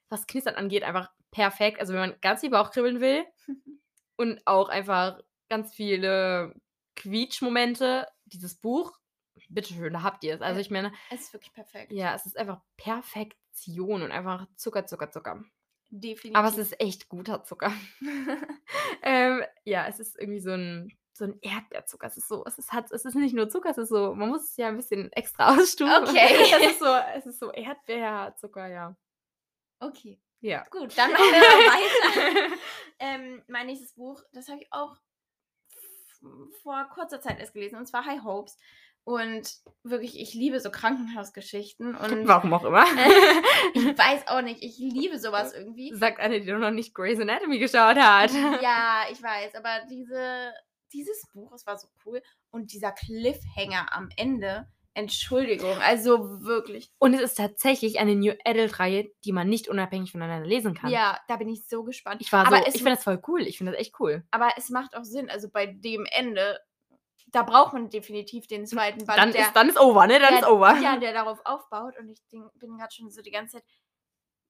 was 0.09 0.27
Knistern 0.27 0.55
angeht, 0.55 0.83
einfach 0.83 1.09
perfekt. 1.31 1.79
Also 1.79 1.93
wenn 1.93 2.01
man 2.01 2.15
ganz 2.21 2.41
viel 2.41 2.49
Bauchkribbeln 2.49 2.99
will 2.99 3.23
und 4.17 4.41
auch 4.45 4.69
einfach 4.69 5.21
ganz 5.49 5.73
viele 5.73 6.53
Quietschmomente, 6.95 8.07
dieses 8.25 8.55
Buch, 8.55 8.97
bitteschön, 9.49 9.93
da 9.93 10.03
habt 10.03 10.23
ihr 10.23 10.35
es. 10.35 10.41
Also 10.41 10.59
ich 10.59 10.71
meine, 10.71 10.91
es 11.11 11.21
ist 11.21 11.33
wirklich 11.33 11.53
perfekt. 11.53 11.91
ja, 11.91 12.15
es 12.15 12.25
ist 12.25 12.37
einfach 12.37 12.61
Perfektion 12.77 14.01
und 14.01 14.11
einfach 14.11 14.47
Zucker, 14.55 14.85
Zucker, 14.85 15.11
Zucker. 15.11 15.43
Definitiv. 15.89 16.35
Aber 16.35 16.47
es 16.47 16.57
ist 16.57 16.79
echt 16.79 17.09
guter 17.09 17.43
Zucker. 17.43 17.71
ähm, 19.03 19.43
ja, 19.63 19.87
es 19.87 19.99
ist 19.99 20.17
irgendwie 20.19 20.39
so 20.39 20.51
ein, 20.51 20.97
so 21.13 21.25
ein 21.25 21.39
Erdbeerzucker. 21.41 22.07
Es 22.07 22.17
ist 22.17 22.27
so, 22.27 22.43
es 22.45 22.57
ist, 22.57 22.73
hat, 22.73 22.91
es 22.91 23.05
ist 23.05 23.15
nicht 23.15 23.35
nur 23.35 23.49
Zucker, 23.49 23.69
es 23.69 23.77
ist 23.77 23.89
so, 23.89 24.13
man 24.15 24.29
muss 24.29 24.43
es 24.43 24.57
ja 24.57 24.67
ein 24.67 24.77
bisschen 24.77 25.11
extra 25.13 25.55
ausstufen. 25.55 26.09
Okay. 26.09 26.27
es 26.61 26.71
ist 26.71 26.79
so, 26.79 26.93
es 27.15 27.25
ist 27.25 27.39
so 27.39 27.51
Erdbeerzucker, 27.51 28.67
ja. 28.67 28.95
okay, 29.79 30.19
Ja. 30.45 30.63
gut, 30.69 30.97
dann 30.97 31.11
machen 31.11 31.23
wir 31.23 31.41
weiter. 31.41 32.55
ähm, 32.99 33.43
mein 33.47 33.65
nächstes 33.65 33.93
Buch, 33.93 34.21
das 34.31 34.47
habe 34.47 34.61
ich 34.61 34.67
auch 34.71 34.95
vor 36.61 36.87
kurzer 36.93 37.21
Zeit 37.21 37.39
erst 37.39 37.53
gelesen, 37.53 37.77
und 37.77 37.87
zwar 37.87 38.05
High 38.05 38.23
Hopes. 38.23 38.57
Und 39.03 39.57
wirklich, 39.83 40.19
ich 40.19 40.33
liebe 40.33 40.59
so 40.59 40.71
Krankenhausgeschichten. 40.71 41.95
Und 41.95 42.27
Warum 42.27 42.51
auch 42.55 42.63
immer. 42.63 42.85
ich 43.75 43.85
weiß 43.85 44.27
auch 44.27 44.41
nicht, 44.41 44.63
ich 44.63 44.79
liebe 44.79 45.19
sowas 45.19 45.53
irgendwie. 45.53 45.93
Sagt 45.93 46.19
eine, 46.19 46.41
die 46.41 46.51
noch 46.51 46.71
nicht 46.71 46.95
Grey's 46.95 47.19
Anatomy 47.19 47.59
geschaut 47.59 47.97
hat. 47.97 48.31
Ja, 48.63 49.03
ich 49.11 49.21
weiß, 49.21 49.53
aber 49.53 49.85
diese, 49.87 50.51
dieses 50.91 51.27
Buch, 51.33 51.53
es 51.53 51.67
war 51.67 51.77
so 51.77 51.87
cool. 52.03 52.23
Und 52.49 52.73
dieser 52.73 52.93
Cliffhanger 52.93 53.93
am 53.93 54.09
Ende, 54.17 54.67
Entschuldigung, 54.95 55.77
also 55.81 56.41
wirklich. 56.45 56.89
Und 56.99 57.13
es 57.13 57.21
ist 57.21 57.37
tatsächlich 57.37 57.99
eine 57.99 58.15
New 58.15 58.33
Adult-Reihe, 58.45 59.11
die 59.25 59.33
man 59.33 59.49
nicht 59.49 59.67
unabhängig 59.67 60.13
voneinander 60.13 60.47
lesen 60.47 60.73
kann. 60.73 60.89
Ja, 60.89 61.19
da 61.27 61.35
bin 61.35 61.49
ich 61.49 61.67
so 61.67 61.83
gespannt. 61.83 62.21
Ich 62.21 62.31
war 62.31 62.47
aber 62.47 62.59
so, 62.59 62.67
ich 62.67 62.77
finde 62.77 62.91
das 62.91 63.03
voll 63.03 63.21
cool. 63.27 63.41
Ich 63.41 63.57
finde 63.57 63.73
das 63.73 63.81
echt 63.81 63.99
cool. 63.99 64.23
Aber 64.31 64.51
es 64.55 64.69
macht 64.69 64.95
auch 64.95 65.03
Sinn, 65.03 65.29
also 65.29 65.49
bei 65.49 65.65
dem 65.65 66.07
Ende, 66.09 66.61
da 67.27 67.43
braucht 67.43 67.73
man 67.73 67.89
definitiv 67.89 68.47
den 68.47 68.65
zweiten 68.65 69.05
Band, 69.05 69.19
Dann 69.19 69.31
der, 69.33 69.41
ist, 69.41 69.53
dann 69.53 69.67
ist 69.67 69.77
over, 69.77 70.07
ne? 70.07 70.17
Dann 70.17 70.29
der, 70.29 70.39
ist 70.39 70.47
over. 70.47 70.79
Ja, 70.79 70.95
der 70.95 71.11
darauf 71.11 71.41
aufbaut. 71.43 71.99
Und 71.99 72.07
ich 72.07 72.21
bin 72.29 72.77
gerade 72.77 72.95
schon 72.95 73.11
so 73.11 73.21
die 73.21 73.31
ganze 73.31 73.57
Zeit, 73.57 73.65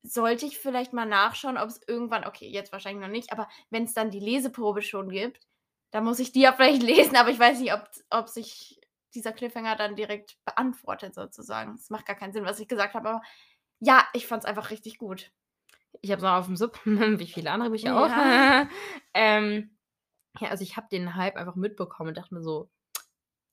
sollte 0.04 0.46
ich 0.46 0.60
vielleicht 0.60 0.94
mal 0.94 1.08
nachschauen, 1.08 1.58
ob 1.58 1.70
es 1.70 1.82
irgendwann, 1.88 2.24
okay, 2.24 2.48
jetzt 2.48 2.72
wahrscheinlich 2.72 3.02
noch 3.02 3.12
nicht, 3.12 3.32
aber 3.32 3.50
wenn 3.72 3.86
es 3.86 3.96
dann 3.96 4.12
die 4.12 4.20
Leseprobe 4.20 4.84
schon 4.84 5.10
gibt, 5.10 5.48
dann 5.90 6.04
muss 6.04 6.20
ich 6.20 6.32
die 6.32 6.42
ja 6.42 6.54
vielleicht 6.54 6.84
lesen, 6.84 7.16
aber 7.16 7.32
ich 7.32 7.40
weiß 7.40 7.60
nicht, 7.60 7.74
ob, 7.74 7.90
ob 8.12 8.30
sich 8.30 8.80
dieser 9.16 9.34
Cliffhanger 9.34 9.76
dann 9.76 9.96
direkt 9.96 10.38
beantwortet 10.46 11.16
sozusagen. 11.16 11.74
Es 11.76 11.90
macht 11.90 12.06
gar 12.06 12.16
keinen 12.16 12.34
Sinn, 12.34 12.46
was 12.46 12.60
ich 12.60 12.68
gesagt 12.68 12.94
habe, 12.94 13.10
aber 13.10 13.22
ja, 13.80 14.06
ich 14.14 14.28
fand 14.28 14.44
es 14.44 14.50
einfach 14.50 14.70
richtig 14.72 14.98
gut. 14.98 15.32
Ich 16.02 16.12
habe 16.12 16.18
es 16.20 16.24
noch 16.24 16.34
auf 16.34 16.46
dem 16.46 16.56
Sub, 16.58 16.80
wie 16.86 17.28
viele 17.28 17.52
andere 17.52 17.70
Bücher 17.72 17.88
Ja. 17.88 18.64
auch. 18.64 18.68
ähm, 19.14 19.78
ja, 20.40 20.50
also 20.50 20.64
ich 20.64 20.78
habe 20.78 20.88
den 20.92 21.16
Hype 21.16 21.38
einfach 21.38 21.56
mitbekommen 21.56 22.10
und 22.10 22.18
dachte 22.18 22.34
mir 22.34 22.42
so, 22.42 22.70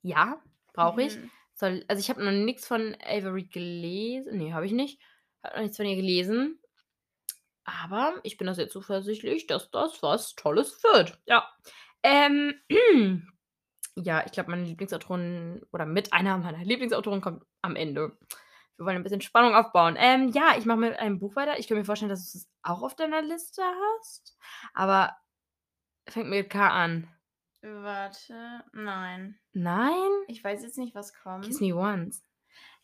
ja, 0.02 0.42
brauche 0.72 1.02
ich. 1.02 1.16
Mhm. 1.16 1.30
Soll, 1.54 1.84
also 1.88 2.00
ich 2.00 2.10
habe 2.10 2.24
noch 2.24 2.32
nichts 2.32 2.66
von 2.66 2.96
Avery 3.04 3.44
gelesen. 3.44 4.38
Nee, 4.38 4.52
habe 4.52 4.66
ich 4.66 4.72
nicht. 4.72 5.00
Habe 5.44 5.56
noch 5.56 5.62
nichts 5.62 5.76
von 5.76 5.86
ihr 5.86 5.96
gelesen. 5.96 6.58
Aber 7.64 8.18
ich 8.24 8.36
bin 8.36 8.46
da 8.48 8.54
sehr 8.54 8.68
zuversichtlich, 8.68 9.46
dass 9.46 9.70
das 9.70 10.02
was 10.02 10.34
Tolles 10.34 10.82
wird. 10.82 11.20
Ja. 11.26 11.48
Ähm, 12.02 12.54
ja, 13.96 14.24
ich 14.24 14.32
glaube, 14.32 14.50
meine 14.50 14.64
Lieblingsautorin 14.64 15.62
oder 15.72 15.86
mit 15.86 16.12
einer 16.12 16.38
meiner 16.38 16.58
Lieblingsautoren 16.64 17.20
kommt 17.20 17.44
am 17.62 17.76
Ende. 17.76 18.16
Wir 18.76 18.86
wollen 18.86 18.96
ein 18.96 19.02
bisschen 19.02 19.20
Spannung 19.20 19.54
aufbauen. 19.54 19.96
Ähm, 19.98 20.28
ja, 20.30 20.54
ich 20.56 20.64
mache 20.64 20.78
mit 20.78 20.98
einem 20.98 21.18
Buch 21.18 21.36
weiter. 21.36 21.58
Ich 21.58 21.68
kann 21.68 21.76
mir 21.76 21.84
vorstellen, 21.84 22.08
dass 22.08 22.32
du 22.32 22.38
es 22.38 22.48
auch 22.62 22.82
auf 22.82 22.96
deiner 22.96 23.22
Liste 23.22 23.62
hast. 23.62 24.36
Aber 24.74 25.14
fängt 26.08 26.30
mit 26.30 26.50
K 26.50 26.68
an. 26.68 27.08
Warte, 27.60 28.64
nein. 28.72 29.38
Nein? 29.52 30.10
Ich 30.26 30.42
weiß 30.42 30.62
jetzt 30.62 30.78
nicht, 30.78 30.94
was 30.94 31.14
kommt. 31.14 31.44
Kiss 31.44 31.60
Me 31.60 31.74
Once. 31.76 32.24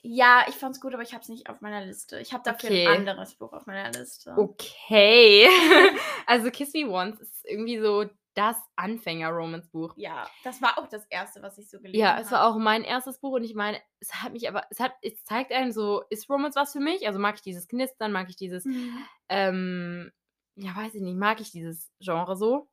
Ja, 0.02 0.44
ich 0.48 0.54
fand's 0.54 0.80
gut, 0.80 0.94
aber 0.94 1.02
ich 1.02 1.14
hab's 1.14 1.28
nicht 1.28 1.48
auf 1.50 1.60
meiner 1.60 1.84
Liste. 1.84 2.20
Ich 2.20 2.32
habe 2.32 2.44
dafür 2.44 2.70
Okay. 2.70 2.86
ein 2.86 2.98
anderes 2.98 3.34
Buch 3.34 3.52
auf 3.52 3.66
meiner 3.66 3.90
Liste. 3.90 4.34
Okay. 4.36 5.48
also 6.26 6.50
Kiss 6.52 6.72
Me 6.74 6.86
Once 6.88 7.18
ist 7.18 7.44
irgendwie 7.44 7.80
so 7.80 8.04
das 8.38 8.56
Anfänger-Romance-Buch. 8.76 9.94
Ja, 9.96 10.28
das 10.44 10.62
war 10.62 10.78
auch 10.78 10.86
das 10.88 11.04
erste, 11.06 11.42
was 11.42 11.58
ich 11.58 11.68
so 11.68 11.78
gelesen 11.80 11.98
Ja, 12.00 12.12
habe. 12.12 12.22
es 12.22 12.30
war 12.30 12.46
auch 12.46 12.56
mein 12.58 12.84
erstes 12.84 13.18
Buch 13.20 13.32
und 13.32 13.44
ich 13.44 13.54
meine, 13.54 13.80
es 14.00 14.14
hat 14.14 14.32
mich 14.32 14.48
aber, 14.48 14.62
es 14.70 14.78
hat, 14.80 14.92
es 15.02 15.24
zeigt 15.24 15.52
einem 15.52 15.72
so, 15.72 16.02
ist 16.10 16.28
Romance 16.30 16.54
was 16.56 16.72
für 16.72 16.80
mich? 16.80 17.06
Also 17.06 17.18
mag 17.18 17.34
ich 17.34 17.42
dieses 17.42 17.66
Knistern, 17.66 18.12
mag 18.12 18.28
ich 18.30 18.36
dieses, 18.36 18.64
Mhm. 18.64 18.98
ähm, 19.28 20.12
ja, 20.54 20.74
weiß 20.76 20.94
ich 20.94 21.02
nicht, 21.02 21.16
mag 21.16 21.40
ich 21.40 21.50
dieses 21.50 21.90
Genre 22.00 22.36
so? 22.36 22.68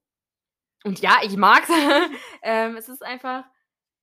Und 0.84 1.00
ja, 1.02 1.18
ich 1.24 1.36
mag's. 1.38 1.70
ähm, 2.44 2.78
es 2.78 2.90
ist 2.90 3.04
einfach, 3.04 3.46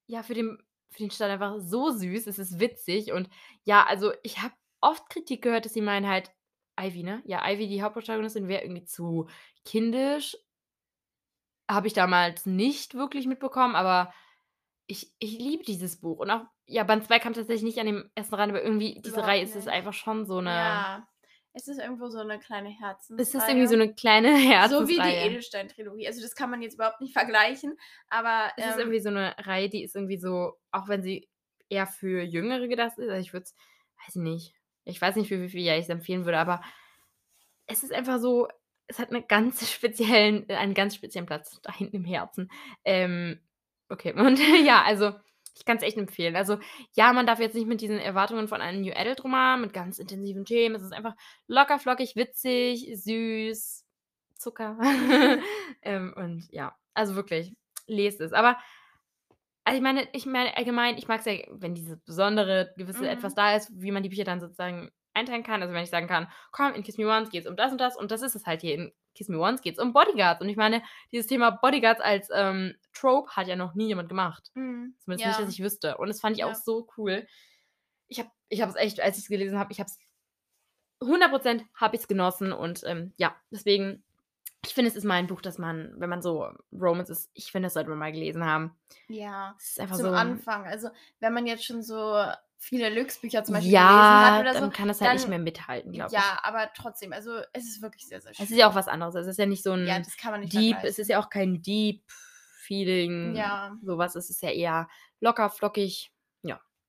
ja, 0.08 0.22
für 0.22 0.34
den, 0.34 0.58
für 0.90 0.98
den 1.04 1.10
Start 1.12 1.30
einfach 1.30 1.56
so 1.60 1.90
süß, 1.90 2.26
es 2.26 2.38
ist 2.38 2.58
witzig 2.60 3.12
und 3.12 3.28
ja, 3.64 3.84
also 3.86 4.12
ich 4.24 4.42
habe 4.42 4.54
oft 4.80 5.08
Kritik 5.10 5.42
gehört, 5.42 5.64
dass 5.64 5.74
sie 5.74 5.80
meinen 5.80 6.08
halt, 6.08 6.32
Ivy, 6.80 7.02
ne? 7.04 7.22
Ja, 7.26 7.48
Ivy, 7.48 7.68
die 7.68 7.82
Hauptprotagonistin, 7.82 8.48
wäre 8.48 8.62
irgendwie 8.62 8.84
zu 8.84 9.28
kindisch. 9.64 10.36
Habe 11.70 11.86
ich 11.86 11.92
damals 11.92 12.46
nicht 12.46 12.94
wirklich 12.94 13.26
mitbekommen, 13.26 13.76
aber 13.76 14.12
ich, 14.86 15.12
ich 15.18 15.38
liebe 15.38 15.64
dieses 15.64 16.00
Buch. 16.00 16.18
Und 16.18 16.30
auch, 16.30 16.42
ja, 16.66 16.84
Band 16.84 17.04
2 17.04 17.18
kam 17.18 17.32
tatsächlich 17.32 17.62
nicht 17.62 17.78
an 17.78 17.86
dem 17.86 18.10
ersten 18.14 18.34
ran, 18.34 18.50
aber 18.50 18.62
irgendwie, 18.62 19.00
diese 19.00 19.14
Überhaupt 19.14 19.28
Reihe 19.28 19.42
ist 19.42 19.56
es 19.56 19.66
nicht. 19.66 19.74
einfach 19.74 19.92
schon 19.92 20.26
so 20.26 20.38
eine. 20.38 20.50
Ja, 20.50 21.08
es 21.54 21.68
ist 21.68 21.78
irgendwo 21.78 22.08
so 22.08 22.18
eine 22.18 22.38
kleine 22.38 22.70
Herzens. 22.70 23.20
Es 23.20 23.34
ist 23.34 23.46
irgendwie 23.46 23.66
so 23.66 23.74
eine 23.74 23.94
kleine 23.94 24.34
Herzensreihe. 24.36 24.68
So 24.82 24.88
wie 24.88 24.96
die 24.96 25.16
Edelstein-Trilogie. 25.30 26.06
Also 26.06 26.22
das 26.22 26.34
kann 26.34 26.50
man 26.50 26.62
jetzt 26.62 26.74
überhaupt 26.74 27.00
nicht 27.00 27.12
vergleichen, 27.18 27.76
aber 28.08 28.50
Es 28.56 28.66
ist 28.66 28.74
ähm, 28.74 28.80
irgendwie 28.80 29.00
so 29.00 29.10
eine 29.10 29.34
Reihe, 29.38 29.68
die 29.68 29.84
ist 29.84 29.94
irgendwie 29.94 30.18
so, 30.18 30.54
auch 30.70 30.88
wenn 30.88 31.02
sie 31.02 31.28
eher 31.68 31.86
für 31.86 32.22
Jüngere 32.22 32.68
gedacht 32.68 32.98
ist, 32.98 33.08
also 33.08 33.20
ich 33.20 33.32
würde 33.32 33.44
es, 33.44 33.54
weiß 34.04 34.16
ich 34.16 34.22
nicht, 34.22 34.54
ich 34.84 35.00
weiß 35.00 35.16
nicht, 35.16 35.28
für 35.28 35.40
wie 35.40 35.48
viele 35.48 35.64
Jahre 35.64 35.78
ich 35.78 35.84
es 35.84 35.90
empfehlen 35.90 36.24
würde, 36.24 36.38
aber 36.38 36.62
es 37.66 37.82
ist 37.82 37.92
einfach 37.92 38.18
so, 38.18 38.48
es 38.86 38.98
hat 38.98 39.10
eine 39.10 39.22
ganz 39.22 39.70
speziellen, 39.72 40.48
äh, 40.48 40.56
einen 40.56 40.74
ganz 40.74 40.94
speziellen 40.94 41.26
Platz 41.26 41.60
da 41.62 41.72
hinten 41.72 41.96
im 41.96 42.04
Herzen. 42.04 42.50
Ähm, 42.84 43.40
okay, 43.88 44.12
und 44.16 44.38
ja, 44.64 44.82
also 44.82 45.12
ich 45.54 45.64
kann 45.66 45.76
es 45.76 45.82
echt 45.82 45.98
empfehlen. 45.98 46.34
Also 46.36 46.58
ja, 46.94 47.12
man 47.12 47.26
darf 47.26 47.38
jetzt 47.38 47.54
nicht 47.54 47.66
mit 47.66 47.80
diesen 47.82 47.98
Erwartungen 47.98 48.48
von 48.48 48.60
einem 48.62 48.82
New 48.82 48.92
Adult 48.94 49.22
Roman 49.22 49.60
mit 49.60 49.72
ganz 49.74 49.98
intensiven 49.98 50.44
Themen. 50.46 50.74
Es 50.74 50.82
ist 50.82 50.92
einfach 50.94 51.14
locker, 51.46 51.78
flockig, 51.78 52.16
witzig, 52.16 52.88
süß, 52.94 53.84
Zucker. 54.38 54.78
ähm, 55.82 56.14
und 56.16 56.48
ja, 56.50 56.74
also 56.94 57.14
wirklich, 57.14 57.54
lest 57.86 58.20
es. 58.20 58.32
Aber 58.32 58.56
also 59.64 59.76
ich 59.76 59.82
meine, 59.82 60.08
ich 60.12 60.26
meine 60.26 60.56
allgemein, 60.56 60.98
ich 60.98 61.06
mag 61.06 61.20
es 61.20 61.26
ja, 61.26 61.34
wenn 61.50 61.74
dieses 61.74 61.98
besondere 62.00 62.72
gewisse 62.76 63.00
Mhm. 63.00 63.10
etwas 63.10 63.34
da 63.34 63.54
ist, 63.54 63.70
wie 63.74 63.92
man 63.92 64.02
die 64.02 64.08
Bücher 64.08 64.24
dann 64.24 64.40
sozusagen 64.40 64.90
einteilen 65.14 65.42
kann. 65.42 65.62
Also 65.62 65.74
wenn 65.74 65.82
ich 65.84 65.90
sagen 65.90 66.06
kann, 66.08 66.28
komm, 66.50 66.74
in 66.74 66.82
Kiss 66.82 66.98
Me 66.98 67.06
Once 67.06 67.30
geht 67.30 67.44
es 67.44 67.50
um 67.50 67.56
das 67.56 67.72
und 67.72 67.78
das 67.80 67.96
und 67.96 68.10
das 68.10 68.22
ist 68.22 68.34
es 68.34 68.46
halt 68.46 68.60
hier. 68.62 68.74
In 68.74 68.92
Kiss 69.14 69.28
Me 69.28 69.38
Once 69.38 69.60
geht 69.60 69.74
es 69.78 69.82
um 69.82 69.92
Bodyguards. 69.92 70.40
Und 70.40 70.48
ich 70.48 70.56
meine, 70.56 70.82
dieses 71.10 71.26
Thema 71.26 71.50
Bodyguards 71.50 72.00
als 72.00 72.28
ähm, 72.34 72.74
Trope 72.94 73.30
hat 73.36 73.46
ja 73.46 73.56
noch 73.56 73.74
nie 73.74 73.88
jemand 73.88 74.08
gemacht. 74.08 74.50
mhm, 74.54 74.94
Zumindest 75.00 75.24
ja. 75.24 75.28
nicht, 75.28 75.40
dass 75.40 75.54
ich 75.54 75.62
wüsste. 75.62 75.98
Und 75.98 76.08
das 76.08 76.20
fand 76.20 76.36
ich 76.36 76.40
Ja. 76.40 76.50
auch 76.50 76.54
so 76.54 76.88
cool. 76.96 77.26
Ich 78.08 78.18
habe 78.20 78.30
ich 78.48 78.60
es 78.60 78.74
echt, 78.76 79.00
als 79.00 79.16
ich 79.18 79.24
es 79.24 79.28
gelesen 79.28 79.58
habe, 79.58 79.72
ich 79.72 79.80
habe 79.80 79.88
es 79.88 79.98
100% 81.00 81.62
habe 81.74 81.96
ich 81.96 82.02
es 82.02 82.08
genossen. 82.08 82.52
Und 82.52 82.82
ähm, 82.86 83.12
ja, 83.16 83.34
deswegen 83.50 84.04
ich 84.64 84.74
finde, 84.74 84.90
es 84.90 84.96
ist 84.96 85.02
mal 85.04 85.14
ein 85.14 85.26
Buch, 85.26 85.40
das 85.40 85.58
man, 85.58 85.92
wenn 85.98 86.08
man 86.08 86.22
so 86.22 86.48
Romance 86.72 87.10
ist, 87.10 87.30
ich 87.34 87.50
finde, 87.50 87.66
das 87.66 87.74
sollte 87.74 87.90
man 87.90 87.98
mal 87.98 88.12
gelesen 88.12 88.44
haben. 88.46 88.78
Ja, 89.08 89.56
Es 89.58 89.70
ist 89.70 89.80
einfach 89.80 89.96
zum 89.96 90.06
so. 90.06 90.12
Anfang. 90.12 90.64
Also, 90.66 90.88
wenn 91.18 91.32
man 91.32 91.48
jetzt 91.48 91.64
schon 91.64 91.82
so 91.82 92.24
viele 92.64 92.90
Lux-Bücher 92.90 93.42
zum 93.42 93.54
Beispiel 93.56 93.72
ja, 93.72 93.80
gelesen 93.88 94.34
hat 94.36 94.40
oder 94.40 94.52
dann 94.60 94.70
so. 94.72 94.76
kann 94.76 94.88
das 94.88 95.00
halt 95.00 95.12
nicht 95.14 95.24
dann- 95.24 95.30
mehr 95.30 95.38
mithalten, 95.40 95.92
glaube 95.92 96.08
ich. 96.12 96.18
Ja, 96.18 96.38
aber 96.44 96.70
trotzdem, 96.76 97.12
also 97.12 97.32
es 97.52 97.64
ist 97.64 97.82
wirklich 97.82 98.06
sehr, 98.06 98.20
sehr 98.20 98.32
schön. 98.32 98.44
Es 98.44 98.50
ist 98.52 98.56
ja 98.56 98.68
auch 98.70 98.74
was 98.76 98.86
anderes. 98.88 99.14
Es 99.16 99.26
ist 99.26 99.38
ja 99.38 99.46
nicht 99.46 99.62
so 99.64 99.72
ein 99.72 99.86
Ja, 99.86 99.98
das 99.98 100.16
kann 100.16 100.30
man 100.30 100.40
nicht 100.42 100.52
Deep, 100.54 100.76
es 100.84 100.98
ist 100.98 101.08
ja 101.08 101.18
auch 101.18 101.28
kein 101.28 101.60
Deep-Feeling. 101.62 103.34
Ja. 103.36 103.76
Sowas. 103.82 104.14
Es 104.14 104.30
ist 104.30 104.42
ja 104.42 104.50
eher 104.50 104.88
locker, 105.20 105.50
flockig, 105.50 106.12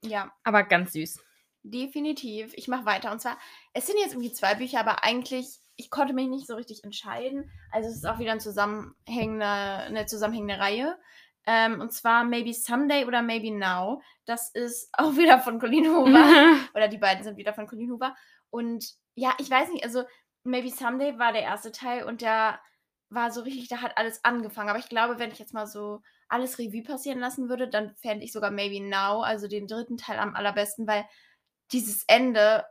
Ja, 0.06 0.34
aber 0.44 0.64
ganz 0.64 0.92
süß. 0.94 1.24
definitiv. 1.64 2.54
Ich 2.56 2.68
mache 2.68 2.86
weiter. 2.86 3.10
Und 3.14 3.22
zwar, 3.22 3.38
es 3.74 3.88
sind 3.88 3.96
jetzt 4.00 4.12
irgendwie 4.14 4.34
zwei 4.34 4.54
Bücher, 4.56 4.82
aber 4.82 5.06
eigentlich, 5.06 5.48
ich 5.78 5.90
konnte 5.90 6.14
mich 6.14 6.28
nicht 6.28 6.46
so 6.46 6.56
richtig 6.56 6.84
entscheiden. 6.84 7.50
Also 7.72 7.88
es 7.90 7.96
ist 7.96 8.06
auch 8.06 8.20
wieder 8.20 8.34
ein 8.34 8.42
zusammenhängende, 8.42 9.46
eine 9.46 10.06
zusammenhängende 10.06 10.60
Reihe. 10.60 10.98
Ähm, 11.46 11.82
und 11.82 11.92
zwar 11.92 12.24
Maybe 12.24 12.54
Someday 12.54 13.06
oder 13.06 13.22
Maybe 13.22 13.52
Now. 13.52 14.02
Das 14.26 14.50
ist 14.52 14.90
auch 14.98 15.16
wieder 15.16 15.40
von 15.40 15.60
Colleen 15.60 15.86
Hoover. 15.90 16.58
oder 16.74 16.88
die 16.88 16.98
beiden 16.98 17.24
sind 17.24 17.38
wieder 17.38 17.54
von 17.54 17.68
Colleen 17.68 17.92
Hoover. 17.92 18.16
Und 18.50 18.86
ja, 19.16 19.34
ich 19.40 19.50
weiß 19.50 19.70
nicht, 19.70 19.84
also 19.84 20.04
Maybe 20.44 20.70
Someday 20.70 21.18
war 21.18 21.32
der 21.34 21.44
erste 21.44 21.72
Teil 21.72 22.04
und 22.04 22.22
der 22.22 22.60
war 23.10 23.32
so 23.32 23.42
richtig, 23.42 23.68
da 23.68 23.82
hat 23.82 23.98
alles 23.98 24.24
angefangen. 24.24 24.70
Aber 24.70 24.80
ich 24.80 24.90
glaube, 24.90 25.20
wenn 25.20 25.32
ich 25.32 25.40
jetzt 25.40 25.54
mal 25.54 25.68
so 25.68 26.02
alles 26.28 26.58
Revue 26.58 26.84
passieren 26.84 27.20
lassen 27.20 27.48
würde, 27.48 27.68
dann 27.68 27.96
fände 27.96 28.26
ich 28.26 28.32
sogar 28.32 28.52
Maybe 28.52 28.82
Now, 28.82 29.22
also 29.22 29.48
den 29.48 29.68
dritten 29.68 29.98
Teil 29.98 30.20
am 30.20 30.36
allerbesten, 30.36 30.88
weil 30.88 31.06
dieses 31.72 32.04
Ende, 32.08 32.66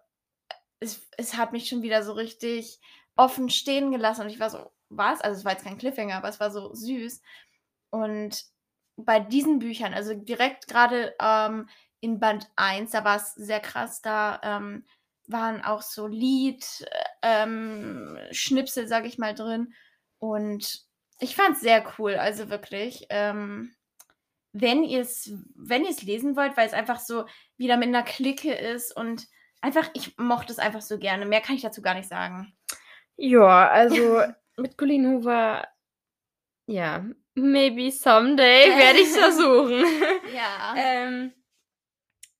es, 0.80 1.08
es 1.16 1.36
hat 1.36 1.52
mich 1.52 1.68
schon 1.68 1.82
wieder 1.82 2.02
so 2.02 2.12
richtig 2.12 2.80
offen 3.16 3.50
stehen 3.50 3.92
gelassen 3.92 4.22
und 4.22 4.30
ich 4.30 4.40
war 4.40 4.50
so, 4.50 4.72
was? 4.88 5.20
Also 5.20 5.38
es 5.38 5.44
war 5.44 5.52
jetzt 5.52 5.64
kein 5.64 5.78
Cliffhanger, 5.78 6.16
aber 6.16 6.28
es 6.28 6.40
war 6.40 6.50
so 6.50 6.74
süß. 6.74 7.22
Und 7.90 8.42
bei 8.96 9.20
diesen 9.20 9.58
Büchern, 9.58 9.94
also 9.94 10.14
direkt 10.14 10.68
gerade 10.68 11.14
ähm, 11.20 11.68
in 12.00 12.18
Band 12.18 12.50
1, 12.56 12.90
da 12.90 13.04
war 13.04 13.16
es 13.16 13.34
sehr 13.34 13.60
krass, 13.60 14.02
da 14.02 14.40
ähm, 14.42 14.84
waren 15.26 15.62
auch 15.62 15.82
so 15.82 16.06
Lied, 16.06 16.64
ähm, 17.22 18.18
Schnipsel, 18.32 18.86
sag 18.86 19.06
ich 19.06 19.18
mal, 19.18 19.34
drin. 19.34 19.72
Und 20.18 20.84
ich 21.20 21.36
fand 21.36 21.56
es 21.56 21.62
sehr 21.62 21.84
cool, 21.98 22.16
also 22.16 22.50
wirklich. 22.50 23.06
Ähm, 23.10 23.74
wenn 24.52 24.84
ihr 24.84 25.00
es 25.00 25.32
wenn 25.54 25.84
ihr's 25.84 26.02
lesen 26.02 26.36
wollt, 26.36 26.56
weil 26.56 26.66
es 26.66 26.74
einfach 26.74 26.98
so 26.98 27.24
wieder 27.56 27.76
mit 27.76 27.88
einer 27.88 28.02
Clique 28.02 28.52
ist 28.52 28.94
und 28.94 29.26
einfach, 29.60 29.88
ich 29.94 30.18
mochte 30.18 30.52
es 30.52 30.58
einfach 30.58 30.82
so 30.82 30.98
gerne. 30.98 31.24
Mehr 31.24 31.40
kann 31.40 31.54
ich 31.54 31.62
dazu 31.62 31.80
gar 31.80 31.94
nicht 31.94 32.08
sagen. 32.08 32.52
Ja, 33.16 33.68
also 33.68 34.22
mit 34.56 34.76
Colleen 34.76 35.06
Hoover, 35.06 35.66
ja, 36.66 37.06
maybe 37.34 37.90
someday 37.90 38.70
werde 38.76 38.98
ich 39.00 39.08
es 39.08 39.16
versuchen. 39.18 39.84
Ja. 40.34 40.74
ähm, 40.76 41.32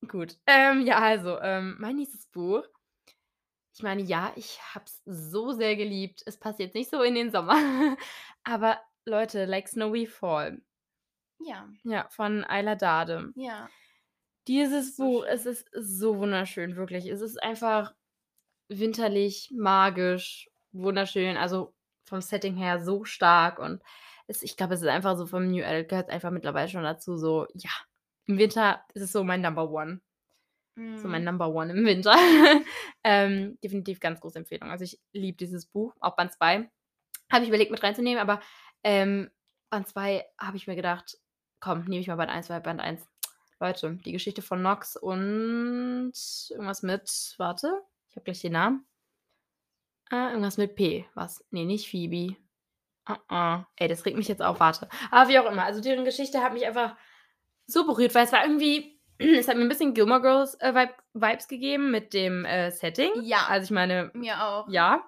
gut. 0.08 0.36
Ähm, 0.46 0.86
ja, 0.86 0.98
also, 0.98 1.38
ähm, 1.40 1.76
mein 1.78 1.96
nächstes 1.96 2.26
Buch. 2.28 2.62
Ich 3.74 3.82
meine, 3.82 4.02
ja, 4.02 4.32
ich 4.36 4.60
habe 4.74 4.84
es 4.84 5.02
so 5.06 5.52
sehr 5.52 5.76
geliebt. 5.76 6.22
Es 6.26 6.38
passt 6.38 6.58
jetzt 6.58 6.74
nicht 6.74 6.90
so 6.90 7.02
in 7.02 7.14
den 7.14 7.30
Sommer. 7.30 7.54
Aber 8.44 8.80
Leute, 9.06 9.46
Like 9.46 9.68
Snowy 9.68 10.06
Fall. 10.06 10.60
ja, 11.40 11.68
Ja, 11.84 12.06
von 12.10 12.44
Ayla 12.44 12.74
Dade. 12.74 13.32
ja. 13.36 13.68
Dieses 14.48 14.96
So 14.96 15.04
Buch, 15.04 15.24
schön. 15.24 15.32
es 15.34 15.46
ist 15.46 15.68
so 15.72 16.18
wunderschön, 16.18 16.76
wirklich. 16.76 17.06
Es 17.06 17.20
ist 17.20 17.42
einfach 17.42 17.94
winterlich, 18.68 19.50
magisch, 19.56 20.50
wunderschön. 20.72 21.36
Also 21.36 21.74
vom 22.04 22.20
Setting 22.20 22.56
her 22.56 22.80
so 22.80 23.04
stark. 23.04 23.58
Und 23.58 23.82
es, 24.26 24.42
ich 24.42 24.56
glaube, 24.56 24.74
es 24.74 24.82
ist 24.82 24.88
einfach 24.88 25.16
so 25.16 25.26
vom 25.26 25.48
New 25.48 25.64
Adult 25.64 25.88
gehört 25.88 26.10
einfach 26.10 26.30
mittlerweile 26.30 26.68
schon 26.68 26.82
dazu. 26.82 27.16
So, 27.16 27.46
ja, 27.54 27.70
im 28.26 28.38
Winter 28.38 28.84
ist 28.94 29.02
es 29.02 29.12
so 29.12 29.24
mein 29.24 29.40
Number 29.40 29.70
One. 29.70 30.00
So 30.74 31.06
mein 31.06 31.22
Mm. 31.22 31.26
Number 31.26 31.48
One 31.48 31.72
im 31.72 31.84
Winter. 31.84 32.14
ähm, 33.04 33.58
definitiv 33.62 34.00
ganz 34.00 34.20
große 34.20 34.38
Empfehlung. 34.38 34.70
Also 34.70 34.84
ich 34.84 34.98
liebe 35.12 35.36
dieses 35.36 35.66
Buch, 35.66 35.94
auch 36.00 36.16
Band 36.16 36.32
2. 36.32 36.70
Habe 37.30 37.42
ich 37.42 37.48
überlegt 37.48 37.70
mit 37.70 37.82
reinzunehmen, 37.82 38.20
aber 38.20 38.40
ähm, 38.82 39.30
Band 39.68 39.88
2 39.88 40.24
habe 40.38 40.56
ich 40.56 40.66
mir 40.66 40.76
gedacht, 40.76 41.18
komm, 41.60 41.84
nehme 41.84 42.00
ich 42.00 42.08
mal 42.08 42.16
Band 42.16 42.30
1, 42.30 42.48
weil 42.48 42.60
Band 42.60 42.80
1. 42.80 43.06
Leute, 43.60 43.98
die 44.04 44.12
Geschichte 44.12 44.42
von 44.42 44.60
Nox 44.60 44.96
und 44.96 46.12
irgendwas 46.50 46.82
mit, 46.82 47.34
warte, 47.38 47.82
ich 48.08 48.16
habe 48.16 48.24
gleich 48.24 48.40
den 48.40 48.52
Namen. 48.52 48.86
Ah, 50.10 50.30
irgendwas 50.30 50.56
mit 50.56 50.74
P. 50.74 51.06
Was? 51.14 51.44
Nee, 51.50 51.64
nicht 51.64 51.88
Phoebe. 51.88 52.36
Ah, 53.04 53.18
ah. 53.28 53.64
Ey, 53.76 53.88
das 53.88 54.04
regt 54.06 54.16
mich 54.16 54.28
jetzt 54.28 54.42
auf, 54.42 54.60
warte. 54.60 54.88
Aber 55.10 55.28
wie 55.28 55.38
auch 55.38 55.50
immer, 55.50 55.64
also 55.64 55.80
deren 55.80 56.04
Geschichte 56.04 56.40
hat 56.42 56.52
mich 56.52 56.66
einfach 56.66 56.96
so 57.66 57.84
berührt, 57.86 58.14
weil 58.14 58.24
es 58.24 58.32
war 58.32 58.44
irgendwie, 58.44 59.00
es 59.18 59.48
hat 59.48 59.56
mir 59.56 59.62
ein 59.62 59.68
bisschen 59.68 59.94
Gilmore 59.94 60.20
Girls 60.22 60.54
äh, 60.60 60.74
Vibe, 60.74 60.94
Vibes 61.14 61.48
gegeben 61.48 61.90
mit 61.90 62.14
dem 62.14 62.44
äh, 62.44 62.70
Setting. 62.70 63.10
Ja. 63.22 63.46
Also 63.48 63.64
ich 63.64 63.70
meine, 63.70 64.10
Mir 64.14 64.42
auch. 64.44 64.68
ja. 64.68 65.04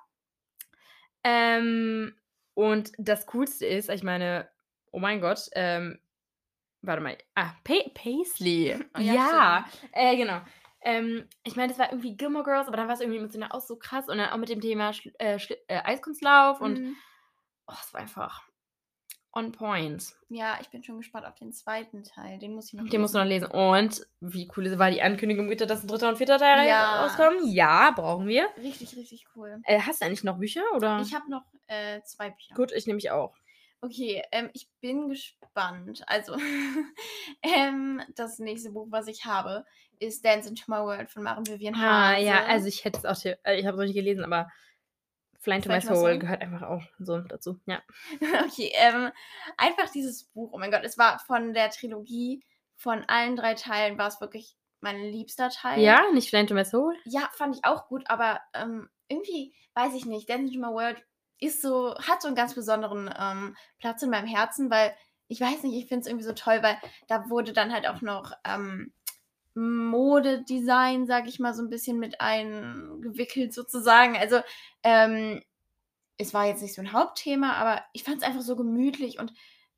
Ähm, 1.23 2.15
und 2.55 2.93
das 2.99 3.27
Coolste 3.27 3.67
ist, 3.67 3.89
ich 3.91 4.03
meine, 4.03 4.49
oh 4.93 4.99
mein 4.99 5.21
Gott, 5.21 5.49
ähm, 5.53 5.99
warte 6.83 7.03
mal, 7.03 7.17
ah, 7.35 7.53
pa 7.65 7.75
Paisley. 7.95 8.77
Oh, 8.97 9.01
ja, 9.01 9.15
ja, 9.15 9.65
äh, 9.93 10.17
genau. 10.17 10.41
Ähm, 10.83 11.27
ich 11.45 11.57
meine, 11.57 11.69
das 11.69 11.79
war 11.79 11.91
irgendwie 11.91 12.17
Gilmore 12.17 12.45
Girls, 12.45 12.69
aber 12.69 12.77
dann 12.77 12.89
war 12.89 12.95
es 12.95 13.01
irgendwie 13.01 13.19
emotional 13.19 13.51
auch 13.53 13.63
so 13.63 13.77
krass 13.77 14.09
und 14.09 14.19
dann 14.19 14.29
auch 14.31 14.37
mit 14.37 14.51
dem 14.51 14.61
Thema 14.61 14.93
Schl 14.93 15.13
äh, 15.19 15.39
äh, 15.69 15.81
Eiskunstlauf 15.83 16.61
und 16.61 16.79
Mhm. 16.81 16.97
Oh, 17.66 17.74
es 17.83 17.92
war 17.94 18.00
einfach 18.00 18.42
on 19.37 19.50
point. 19.50 20.14
Ja, 20.29 20.59
ich 20.61 20.68
bin 20.70 20.85
schon 20.85 20.98
gespannt 20.98 21.27
auf 21.27 21.35
den 21.35 21.53
zweiten 21.53 22.05
Teil. 22.05 22.38
Den 22.38 22.55
muss 22.55 22.68
ich 22.68 22.74
noch 22.74 22.88
Den 22.88 23.00
musst 23.00 23.14
du 23.14 23.18
noch 23.18 23.24
lesen. 23.24 23.46
Und 23.46 24.07
wie 24.20 24.48
cool 24.57 24.79
war 24.79 24.92
die 24.92 25.03
Ankündigung 25.03 25.48
bitte, 25.48 25.66
dass 25.66 25.83
ein 25.83 25.88
dritter 25.88 26.09
und 26.09 26.16
vierter 26.18 26.38
Teil 26.38 26.68
Ja. 26.68 27.03
rauskommen? 27.03 27.48
Ja, 27.48 27.90
brauchen 27.90 28.29
wir. 28.29 28.46
Richtig, 28.59 28.96
richtig 28.96 29.27
cool. 29.35 29.61
Äh, 29.64 29.81
hast 29.81 30.00
du 30.00 30.07
eigentlich 30.07 30.22
noch 30.22 30.38
Bücher 30.38 30.62
oder? 30.77 31.00
Ich 31.00 31.12
habe 31.14 31.29
noch 31.29 31.42
äh, 31.66 32.00
zwei 32.03 32.31
Bücher. 32.31 32.55
Gut, 32.55 32.70
ich 32.70 32.87
nehme 32.87 32.94
mich 32.96 33.11
auch. 33.11 33.35
Okay, 33.81 34.22
ähm, 34.31 34.50
ich 34.55 34.68
bin 34.81 35.09
gespannt. 35.09 36.05
Also, 36.07 36.37
ähm, 37.42 38.00
das 38.14 38.38
nächste 38.38 38.70
Buch, 38.70 38.87
was 38.90 39.09
ich 39.09 39.24
habe, 39.24 39.64
ist 39.98 40.24
Dance 40.24 40.48
into 40.48 40.64
My 40.68 40.79
World 40.79 41.11
von 41.11 41.22
Maren 41.22 41.46
Vivian 41.46 41.74
Ah, 41.74 42.12
Hase. 42.12 42.22
ja, 42.24 42.44
also 42.44 42.66
ich 42.66 42.85
hätte 42.85 42.98
es 42.98 43.05
auch, 43.05 43.20
hier- 43.20 43.38
äh, 43.44 43.59
ich 43.59 43.66
habe 43.66 43.74
es 43.77 43.79
noch 43.81 43.85
nicht 43.87 43.94
gelesen, 43.94 44.24
aber 44.24 44.48
Flying 45.45 45.61
to 45.61 45.69
My 45.69 45.79
to 45.79 45.95
Soul 45.95 46.19
gehört 46.19 46.41
einfach 46.41 46.63
auch 46.63 46.83
so 46.99 47.19
dazu. 47.21 47.61
Ja. 47.67 47.83
Okay, 48.47 48.73
ähm, 48.75 49.11
einfach 49.59 49.91
dieses 49.91 50.25
Buch, 50.25 50.51
oh 50.53 50.59
mein 50.59 50.71
Gott, 50.71 50.83
es 50.85 50.97
war 50.97 51.19
von 51.19 51.53
der 51.53 51.71
Trilogie, 51.71 52.43
von 52.77 53.05
allen 53.07 53.37
drei 53.37 53.55
Teilen 53.55 53.99
war 53.99 54.09
es 54.09 54.21
wirklich 54.21 54.57
mein 54.81 55.03
liebster 55.03 55.51
Teil. 55.51 55.81
Ja, 55.81 56.03
nicht 56.13 56.31
Flying 56.31 56.47
to 56.47 56.55
My 56.55 56.65
Soul? 56.65 56.97
Ja, 57.05 57.29
fand 57.35 57.57
ich 57.57 57.65
auch 57.65 57.89
gut, 57.89 58.05
aber 58.07 58.41
ähm, 58.55 58.89
irgendwie, 59.09 59.55
weiß 59.75 59.95
ich 59.95 60.07
nicht, 60.07 60.29
Dance 60.29 60.53
into 60.53 60.67
My 60.67 60.73
World 60.73 61.03
ist 61.39 61.61
so, 61.61 61.95
hat 61.97 62.23
so 62.23 62.29
einen 62.29 62.37
ganz 62.37 62.55
besonderen 62.55 63.13
ähm, 63.19 63.57
Platz 63.79 64.03
in 64.03 64.11
meinem 64.11 64.27
Herzen, 64.27 64.71
weil 64.71 64.95
ich 65.29 65.41
weiß 65.41 65.63
nicht, 65.63 65.77
ich 65.77 65.89
finde 65.89 66.03
es 66.03 66.07
irgendwie 66.07 66.25
so 66.25 66.33
toll, 66.33 66.63
weil 66.63 66.79
da 67.09 67.29
wurde 67.29 67.53
dann 67.53 67.73
halt 67.73 67.87
auch 67.87 68.01
noch 68.01 68.33
ähm, 68.45 68.93
Modedesign, 69.55 71.07
sag 71.07 71.29
ich 71.29 71.38
mal, 71.38 71.55
so 71.55 71.62
ein 71.62 71.71
bisschen 71.71 71.99
mit 71.99 72.21
eingewickelt 72.21 73.55
sozusagen. 73.55 74.17
Also, 74.17 74.40
ähm, 74.83 75.43
es 76.19 76.35
war 76.35 76.47
jetzt 76.47 76.62
nicht 76.62 76.75
so 76.75 76.83
ein 76.83 76.93
Hauptthema, 76.93 77.55
aber 77.55 77.83
ich 77.93 78.05
fand 78.05 78.19
es 78.19 78.23
einfach 78.23 78.43
so 78.43 78.57
gemütlich 78.57 79.19
und 79.19 79.33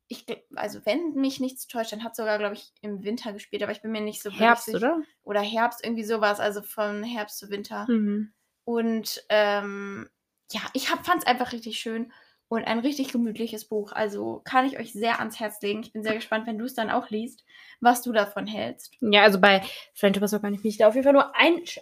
ich, 0.09 0.25
also 0.55 0.85
wenn 0.85 1.13
mich 1.15 1.39
nichts 1.39 1.67
täuscht, 1.67 1.91
dann 1.91 2.03
hat 2.03 2.15
sogar, 2.15 2.37
glaube 2.37 2.55
ich, 2.55 2.71
im 2.81 3.03
Winter 3.03 3.33
gespielt, 3.33 3.61
aber 3.63 3.71
ich 3.71 3.81
bin 3.81 3.91
mir 3.91 4.01
nicht 4.01 4.21
so 4.21 4.31
Herbst, 4.31 4.65
sicher. 4.65 4.77
oder? 4.77 5.01
Oder 5.23 5.41
Herbst, 5.41 5.83
irgendwie 5.83 6.05
sowas, 6.05 6.39
also 6.39 6.61
von 6.61 7.03
Herbst 7.03 7.39
zu 7.39 7.49
Winter. 7.49 7.85
Mhm. 7.89 8.31
Und 8.63 9.23
ähm, 9.29 10.09
ja, 10.51 10.61
ich 10.73 10.87
fand 10.87 11.19
es 11.19 11.27
einfach 11.27 11.51
richtig 11.51 11.79
schön 11.79 12.11
und 12.49 12.63
ein 12.63 12.79
richtig 12.79 13.11
gemütliches 13.11 13.65
Buch. 13.65 13.91
Also 13.91 14.41
kann 14.45 14.65
ich 14.65 14.79
euch 14.79 14.93
sehr 14.93 15.19
ans 15.19 15.39
Herz 15.39 15.61
legen. 15.61 15.81
Ich 15.81 15.91
bin 15.91 16.03
sehr 16.03 16.15
gespannt, 16.15 16.47
wenn 16.47 16.57
du 16.57 16.65
es 16.65 16.75
dann 16.75 16.89
auch 16.89 17.09
liest, 17.09 17.43
was 17.81 18.01
du 18.01 18.13
davon 18.13 18.47
hältst. 18.47 18.95
Ja, 19.01 19.23
also 19.23 19.39
bei 19.39 19.61
Soul 19.93 20.11
kann 20.13 20.53
ich 20.53 20.63
mich 20.63 20.77
da 20.77 20.87
auf 20.87 20.95
jeden 20.95 21.03
Fall 21.03 21.13
nur 21.13 21.33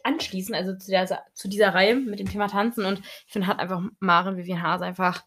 anschließen, 0.03 0.55
also 0.55 0.75
zu, 0.75 0.89
der, 0.89 1.23
zu 1.33 1.47
dieser 1.47 1.73
Reihe 1.73 1.95
mit 1.95 2.19
dem 2.19 2.29
Thema 2.29 2.47
Tanzen. 2.47 2.85
Und 2.85 2.99
ich 2.99 3.33
finde, 3.33 3.47
hat 3.47 3.59
einfach 3.59 3.81
Maren 3.99 4.37
Vivian 4.37 4.63
Hase 4.63 4.85
einfach 4.85 5.23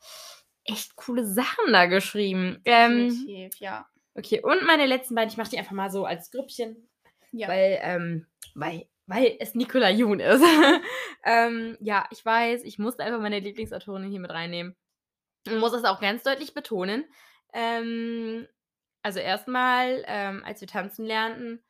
echt 0.64 0.96
coole 0.96 1.24
Sachen 1.24 1.72
da 1.72 1.86
geschrieben. 1.86 2.60
Ähm, 2.64 3.08
Definitiv, 3.08 3.60
ja. 3.60 3.86
okay, 4.14 4.42
und 4.42 4.64
meine 4.66 4.86
letzten 4.86 5.14
beiden, 5.14 5.30
ich 5.30 5.36
mache 5.36 5.50
die 5.50 5.58
einfach 5.58 5.72
mal 5.72 5.90
so 5.90 6.04
als 6.04 6.30
Grüppchen. 6.30 6.88
Ja. 7.30 7.48
Weil, 7.48 7.78
ähm, 7.82 8.26
weil, 8.54 8.88
weil 9.06 9.36
es 9.38 9.54
Nicola 9.54 9.90
Jun 9.90 10.18
ist. 10.18 10.42
ähm, 11.24 11.76
ja, 11.80 12.06
ich 12.10 12.24
weiß, 12.24 12.64
ich 12.64 12.78
musste 12.78 13.04
einfach 13.04 13.20
meine 13.20 13.38
Lieblingsautorin 13.38 14.10
hier 14.10 14.20
mit 14.20 14.30
reinnehmen. 14.30 14.76
Und 15.46 15.58
muss 15.58 15.72
es 15.72 15.84
auch 15.84 16.00
ganz 16.00 16.22
deutlich 16.22 16.54
betonen. 16.54 17.04
Ähm, 17.52 18.46
also 19.02 19.20
erstmal, 19.20 20.04
ähm, 20.06 20.44
als 20.44 20.60
wir 20.60 20.68
tanzen 20.68 21.04
lernten, 21.06 21.62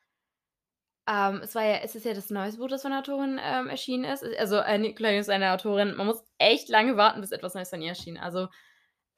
ähm, 1.06 1.40
es 1.42 1.54
war 1.54 1.64
ja, 1.64 1.76
es 1.82 1.94
ist 1.94 2.04
ja 2.04 2.12
das 2.14 2.30
neueste 2.30 2.58
Buch, 2.60 2.68
das 2.68 2.82
von 2.82 2.90
der 2.90 3.00
Autorin 3.00 3.40
ähm, 3.42 3.68
erschienen 3.68 4.04
ist. 4.04 4.24
Also 4.38 4.56
äh, 4.58 4.78
Nicola 4.78 5.10
Jun 5.10 5.20
ist 5.20 5.30
eine 5.30 5.52
Autorin, 5.52 5.94
man 5.94 6.06
muss 6.06 6.22
echt 6.38 6.68
lange 6.68 6.96
warten, 6.96 7.20
bis 7.20 7.32
etwas 7.32 7.54
Neues 7.54 7.70
von 7.70 7.80
ihr 7.82 7.90
erschien. 7.90 8.18
Also 8.18 8.48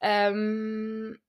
Ähm, 0.01 1.19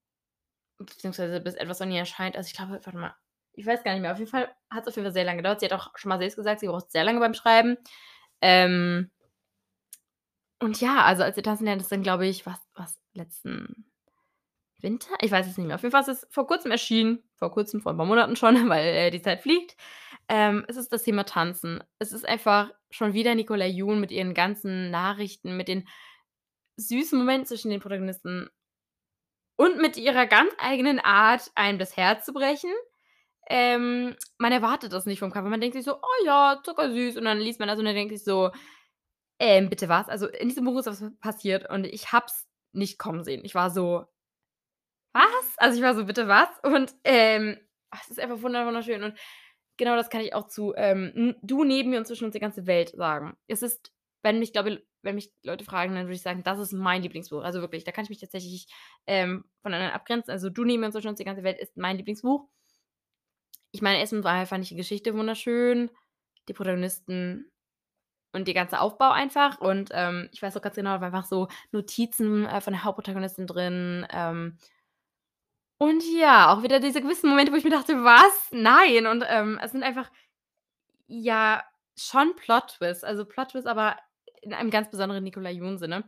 beziehungsweise 0.79 1.41
bis 1.41 1.55
etwas 1.55 1.79
von 1.79 1.91
ihr 1.93 2.01
erscheint. 2.01 2.37
Also 2.37 2.49
ich 2.49 2.55
glaube, 2.57 2.73
warte 2.85 2.99
mal, 2.99 3.15
ich 3.55 3.67
weiß 3.67 3.85
gar 3.85 3.93
nicht 3.93 4.03
mehr. 4.03 4.13
Auf 4.13 4.19
jeden 4.19 4.31
Fall 4.31 4.49
hat 4.71 4.83
es 4.83 4.89
auf 4.89 4.97
jeden 4.97 5.07
Fall 5.07 5.13
sehr 5.13 5.25
lange 5.25 5.39
gedauert. 5.39 5.61
Sie 5.61 5.67
hat 5.67 5.73
auch 5.75 5.91
schon 5.97 6.09
mal 6.11 6.19
selbst 6.19 6.37
gesagt, 6.37 6.61
sie 6.61 6.69
braucht 6.69 6.91
sehr 6.91 7.05
lange 7.05 7.21
beim 7.21 7.35
Schreiben. 7.35 7.77
Ähm, 8.43 9.11
und 10.63 10.81
ja, 10.81 11.03
also 11.05 11.23
als 11.23 11.37
wir 11.37 11.43
tanzen 11.43 11.65
lernen, 11.65 11.81
das 11.81 11.89
dann, 11.89 12.03
glaube 12.03 12.27
ich, 12.27 12.47
was, 12.47 12.59
was, 12.75 12.99
letzten 13.15 13.85
Winter? 14.81 15.15
Ich 15.21 15.31
weiß 15.31 15.47
es 15.47 15.59
nicht 15.59 15.67
mehr. 15.67 15.77
Auf 15.77 15.83
jeden 15.83 15.93
Fall 15.93 16.03
ist 16.03 16.09
es 16.09 16.27
vor 16.31 16.47
kurzem 16.47 16.71
erschienen. 16.71 17.23
Vor 17.37 17.51
kurzem, 17.53 17.81
vor 17.81 17.93
ein 17.93 17.97
paar 17.97 18.07
Monaten 18.07 18.37
schon, 18.37 18.55
weil 18.69 18.87
äh, 18.87 19.11
die 19.11 19.23
Zeit 19.23 19.43
fliegt. 19.43 19.77
Ähm, 20.29 20.65
es 20.69 20.77
ist 20.77 20.93
das 20.93 21.03
Thema 21.03 21.25
Tanzen. 21.25 21.83
Es 21.99 22.13
ist 22.13 22.27
einfach 22.27 22.71
schon 22.91 23.13
wieder 23.13 23.35
Nicola 23.35 23.67
Jun 23.67 24.01
mit 24.01 24.11
ihren 24.11 24.35
ganzen 24.35 24.91
Nachrichten, 24.91 25.57
mit 25.57 25.69
den 25.69 25.89
süßen 26.77 27.19
Momenten 27.19 27.47
zwischen 27.47 27.71
den 27.71 27.81
Protagonisten 27.81 28.49
und 29.57 29.79
mit 29.79 29.97
ihrer 29.97 30.27
ganz 30.27 30.53
eigenen 30.59 31.01
Art, 31.01 31.51
einem 31.55 31.79
das 31.79 31.97
Herz 31.97 32.25
zu 32.25 32.33
brechen. 32.33 32.73
Ähm, 33.49 34.17
man 34.39 34.53
erwartet 34.53 34.93
das 34.93 35.07
nicht 35.07 35.19
vom 35.19 35.33
Cover. 35.33 35.49
Man 35.49 35.61
denkt 35.61 35.77
sich 35.77 35.85
so, 35.85 35.97
oh 35.97 36.25
ja, 36.25 36.61
zuckersüß. 36.65 37.17
Und 37.17 37.25
dann 37.25 37.39
liest 37.39 37.59
man 37.59 37.69
das 37.69 37.79
und 37.79 37.85
dann 37.85 37.95
denkt 37.95 38.15
sich 38.15 38.25
so, 38.25 38.51
ähm, 39.43 39.69
bitte 39.69 39.89
was? 39.89 40.09
Also 40.09 40.29
in 40.29 40.49
diesem 40.49 40.65
Buch 40.65 40.79
ist 40.79 40.87
was 40.87 41.03
passiert 41.19 41.69
und 41.69 41.85
ich 41.85 42.13
hab's 42.13 42.47
nicht 42.73 42.97
kommen 42.97 43.25
sehen. 43.25 43.45
Ich 43.45 43.57
war 43.57 43.71
so, 43.71 44.07
was? 45.13 45.55
Also 45.57 45.77
ich 45.79 45.83
war 45.83 45.97
so, 45.97 46.05
bitte 46.07 46.29
was? 46.29 46.49
Und 46.63 46.95
ähm, 47.03 47.59
es 47.91 48.11
ist 48.11 48.21
einfach 48.21 48.41
wunderschön. 48.41 49.03
Und 49.03 49.19
genau 49.79 49.97
das 49.97 50.11
kann 50.11 50.21
ich 50.21 50.33
auch 50.33 50.47
zu 50.47 50.75
ähm, 50.77 51.35
Du 51.43 51.65
neben 51.65 51.91
mir 51.91 51.99
und 51.99 52.07
zwischen 52.07 52.25
uns 52.27 52.35
die 52.35 52.41
ganze 52.41 52.69
Welt 52.69 52.91
sagen. 52.91 53.37
Es 53.49 53.63
ist, 53.63 53.93
wenn 54.23 54.39
mich, 54.39 54.53
glaube 54.53 54.81
wenn 55.03 55.17
mich 55.17 55.33
Leute 55.43 55.65
fragen, 55.65 55.97
dann 55.97 56.05
würde 56.05 56.15
ich 56.15 56.23
sagen, 56.23 56.45
das 56.45 56.61
ist 56.61 56.73
mein 56.73 57.03
Lieblingsbuch. 57.03 57.43
Also 57.43 57.61
wirklich, 57.61 57.83
da 57.83 57.91
kann 57.91 58.05
ich 58.05 58.11
mich 58.11 58.21
tatsächlich 58.21 58.69
ähm, 59.09 59.45
von 59.63 59.75
anderen 59.75 59.93
abgrenzen. 59.93 60.31
Also 60.31 60.51
Du 60.51 60.63
neben 60.63 60.81
mir 60.83 60.87
und 60.87 60.93
zwischen 60.93 61.09
uns 61.09 61.19
die 61.19 61.25
ganze 61.25 61.43
Welt 61.43 61.59
ist 61.59 61.77
mein 61.77 61.97
Lieblingsbuch. 61.97 62.49
Ich 63.73 63.83
meine, 63.83 63.99
erstmal 63.99 64.47
fand 64.47 64.63
ich 64.63 64.69
die 64.69 64.77
Geschichte 64.77 65.15
wunderschön. 65.17 65.91
Die 66.49 66.53
Protagonisten 66.53 67.52
und 68.33 68.47
der 68.47 68.55
ganze 68.55 68.81
Aufbau 68.81 69.11
einfach. 69.11 69.61
Und 69.61 69.91
ähm, 69.93 70.29
ich 70.33 70.43
weiß 70.43 70.57
auch 70.57 70.63
ganz 70.63 70.77
genau, 70.77 70.91
da 70.91 71.01
waren 71.01 71.15
einfach 71.15 71.29
so 71.29 71.49
Notizen 71.71 72.47
äh, 72.47 72.61
von 72.61 72.73
der 72.73 72.85
Hauptprotagonistin 72.85 73.47
drin. 73.47 74.07
Ähm, 74.11 74.59
und 75.79 76.03
ja, 76.17 76.53
auch 76.53 76.63
wieder 76.63 76.81
diese 76.81 77.03
gewissen 77.03 77.29
Momente, 77.29 77.53
wo 77.53 77.57
ich 77.57 77.65
mir 77.65 77.71
dachte, 77.71 78.05
was? 78.05 78.49
Nein. 78.53 79.07
Und 79.07 79.25
ähm, 79.29 79.59
es 79.63 79.73
sind 79.73 79.83
einfach, 79.83 80.11
ja, 81.07 81.63
schon 81.97 82.35
Plot-Twists. 82.37 83.05
Also 83.05 83.25
Plot-Twists, 83.25 83.67
aber 83.67 83.97
in 84.43 84.55
einem 84.55 84.71
ganz 84.71 84.91
besonderen 84.91 85.25
Nicola 85.25 85.51
Jun-Sinne. 85.51 86.05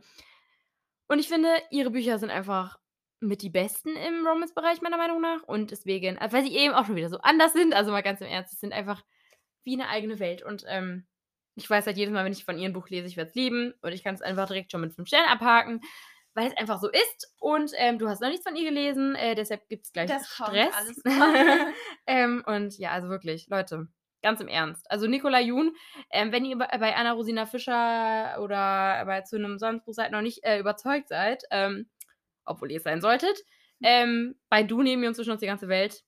Und 1.07 1.19
ich 1.19 1.27
finde, 1.27 1.49
ihre 1.69 1.91
Bücher 1.91 2.19
sind 2.19 2.31
einfach 2.31 2.79
mit 3.19 3.41
die 3.41 3.49
besten 3.49 3.95
im 3.95 4.25
Romance-Bereich, 4.25 4.81
meiner 4.81 4.97
Meinung 4.97 5.21
nach. 5.21 5.43
Und 5.43 5.71
deswegen, 5.71 6.17
äh, 6.17 6.27
weil 6.31 6.43
sie 6.43 6.55
eben 6.55 6.73
auch 6.73 6.85
schon 6.85 6.95
wieder 6.95 7.09
so 7.09 7.19
anders 7.19 7.53
sind. 7.53 7.73
Also 7.73 7.91
mal 7.91 8.01
ganz 8.01 8.21
im 8.21 8.27
Ernst, 8.27 8.53
es 8.53 8.59
sind 8.59 8.73
einfach 8.73 9.03
wie 9.63 9.73
eine 9.73 9.89
eigene 9.89 10.19
Welt. 10.19 10.43
Und 10.43 10.63
ähm, 10.67 11.05
ich 11.55 11.69
weiß 11.69 11.85
halt 11.85 11.97
jedes 11.97 12.13
Mal, 12.13 12.25
wenn 12.25 12.33
ich 12.33 12.45
von 12.45 12.57
ihrem 12.57 12.73
Buch 12.73 12.89
lese, 12.89 13.07
ich 13.07 13.17
werde 13.17 13.29
es 13.29 13.35
lieben 13.35 13.73
und 13.81 13.93
ich 13.93 14.03
kann 14.03 14.15
es 14.15 14.21
einfach 14.21 14.47
direkt 14.47 14.71
schon 14.71 14.81
mit 14.81 14.93
fünf 14.93 15.07
Sternen 15.07 15.29
abhaken, 15.29 15.81
weil 16.33 16.47
es 16.47 16.57
einfach 16.57 16.79
so 16.79 16.89
ist. 16.89 17.33
Und 17.39 17.71
ähm, 17.77 17.97
du 17.97 18.09
hast 18.09 18.21
noch 18.21 18.29
nichts 18.29 18.45
von 18.45 18.55
ihr 18.55 18.69
gelesen, 18.69 19.15
äh, 19.15 19.35
deshalb 19.35 19.67
gibt 19.69 19.85
es 19.85 19.93
gleich 19.93 20.09
das 20.09 20.27
Stress. 20.27 20.73
Alles 20.75 21.01
ähm, 22.07 22.43
und 22.45 22.77
ja, 22.77 22.91
also 22.91 23.09
wirklich, 23.09 23.47
Leute, 23.49 23.87
ganz 24.21 24.41
im 24.41 24.47
Ernst. 24.47 24.89
Also 24.91 25.07
Nicola 25.07 25.39
Jun, 25.39 25.75
ähm, 26.09 26.31
wenn 26.31 26.45
ihr 26.45 26.57
bei 26.57 26.95
Anna 26.95 27.13
Rosina 27.13 27.45
Fischer 27.45 28.37
oder 28.41 29.05
bei 29.05 29.21
zu 29.21 29.37
einem 29.37 29.57
Sonnenbuch 29.57 29.93
seid, 29.93 30.11
noch 30.11 30.21
nicht 30.21 30.43
äh, 30.43 30.59
überzeugt 30.59 31.07
seid, 31.09 31.43
ähm, 31.51 31.87
obwohl 32.43 32.71
ihr 32.71 32.77
es 32.77 32.83
sein 32.83 33.01
solltet, 33.01 33.37
hm. 33.37 33.83
ähm, 33.83 34.35
bei 34.49 34.63
Du 34.63 34.81
nehmen 34.81 35.03
wir 35.03 35.09
uns 35.09 35.17
zwischen 35.17 35.31
uns 35.31 35.41
die 35.41 35.47
ganze 35.47 35.69
Welt 35.69 36.03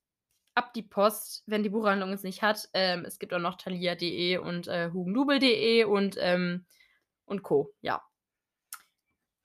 ab 0.57 0.73
die 0.73 0.81
Post, 0.81 1.43
wenn 1.45 1.63
die 1.63 1.69
Buchhandlung 1.69 2.11
es 2.11 2.23
nicht 2.23 2.41
hat. 2.41 2.67
Ähm, 2.73 3.05
es 3.05 3.19
gibt 3.19 3.33
auch 3.33 3.39
noch 3.39 3.55
thalia.de 3.55 4.37
und 4.37 4.67
äh, 4.67 4.89
hugendubel.de 4.91 5.83
und, 5.83 6.17
ähm, 6.19 6.65
und 7.25 7.43
Co. 7.43 7.73
Ja. 7.81 8.03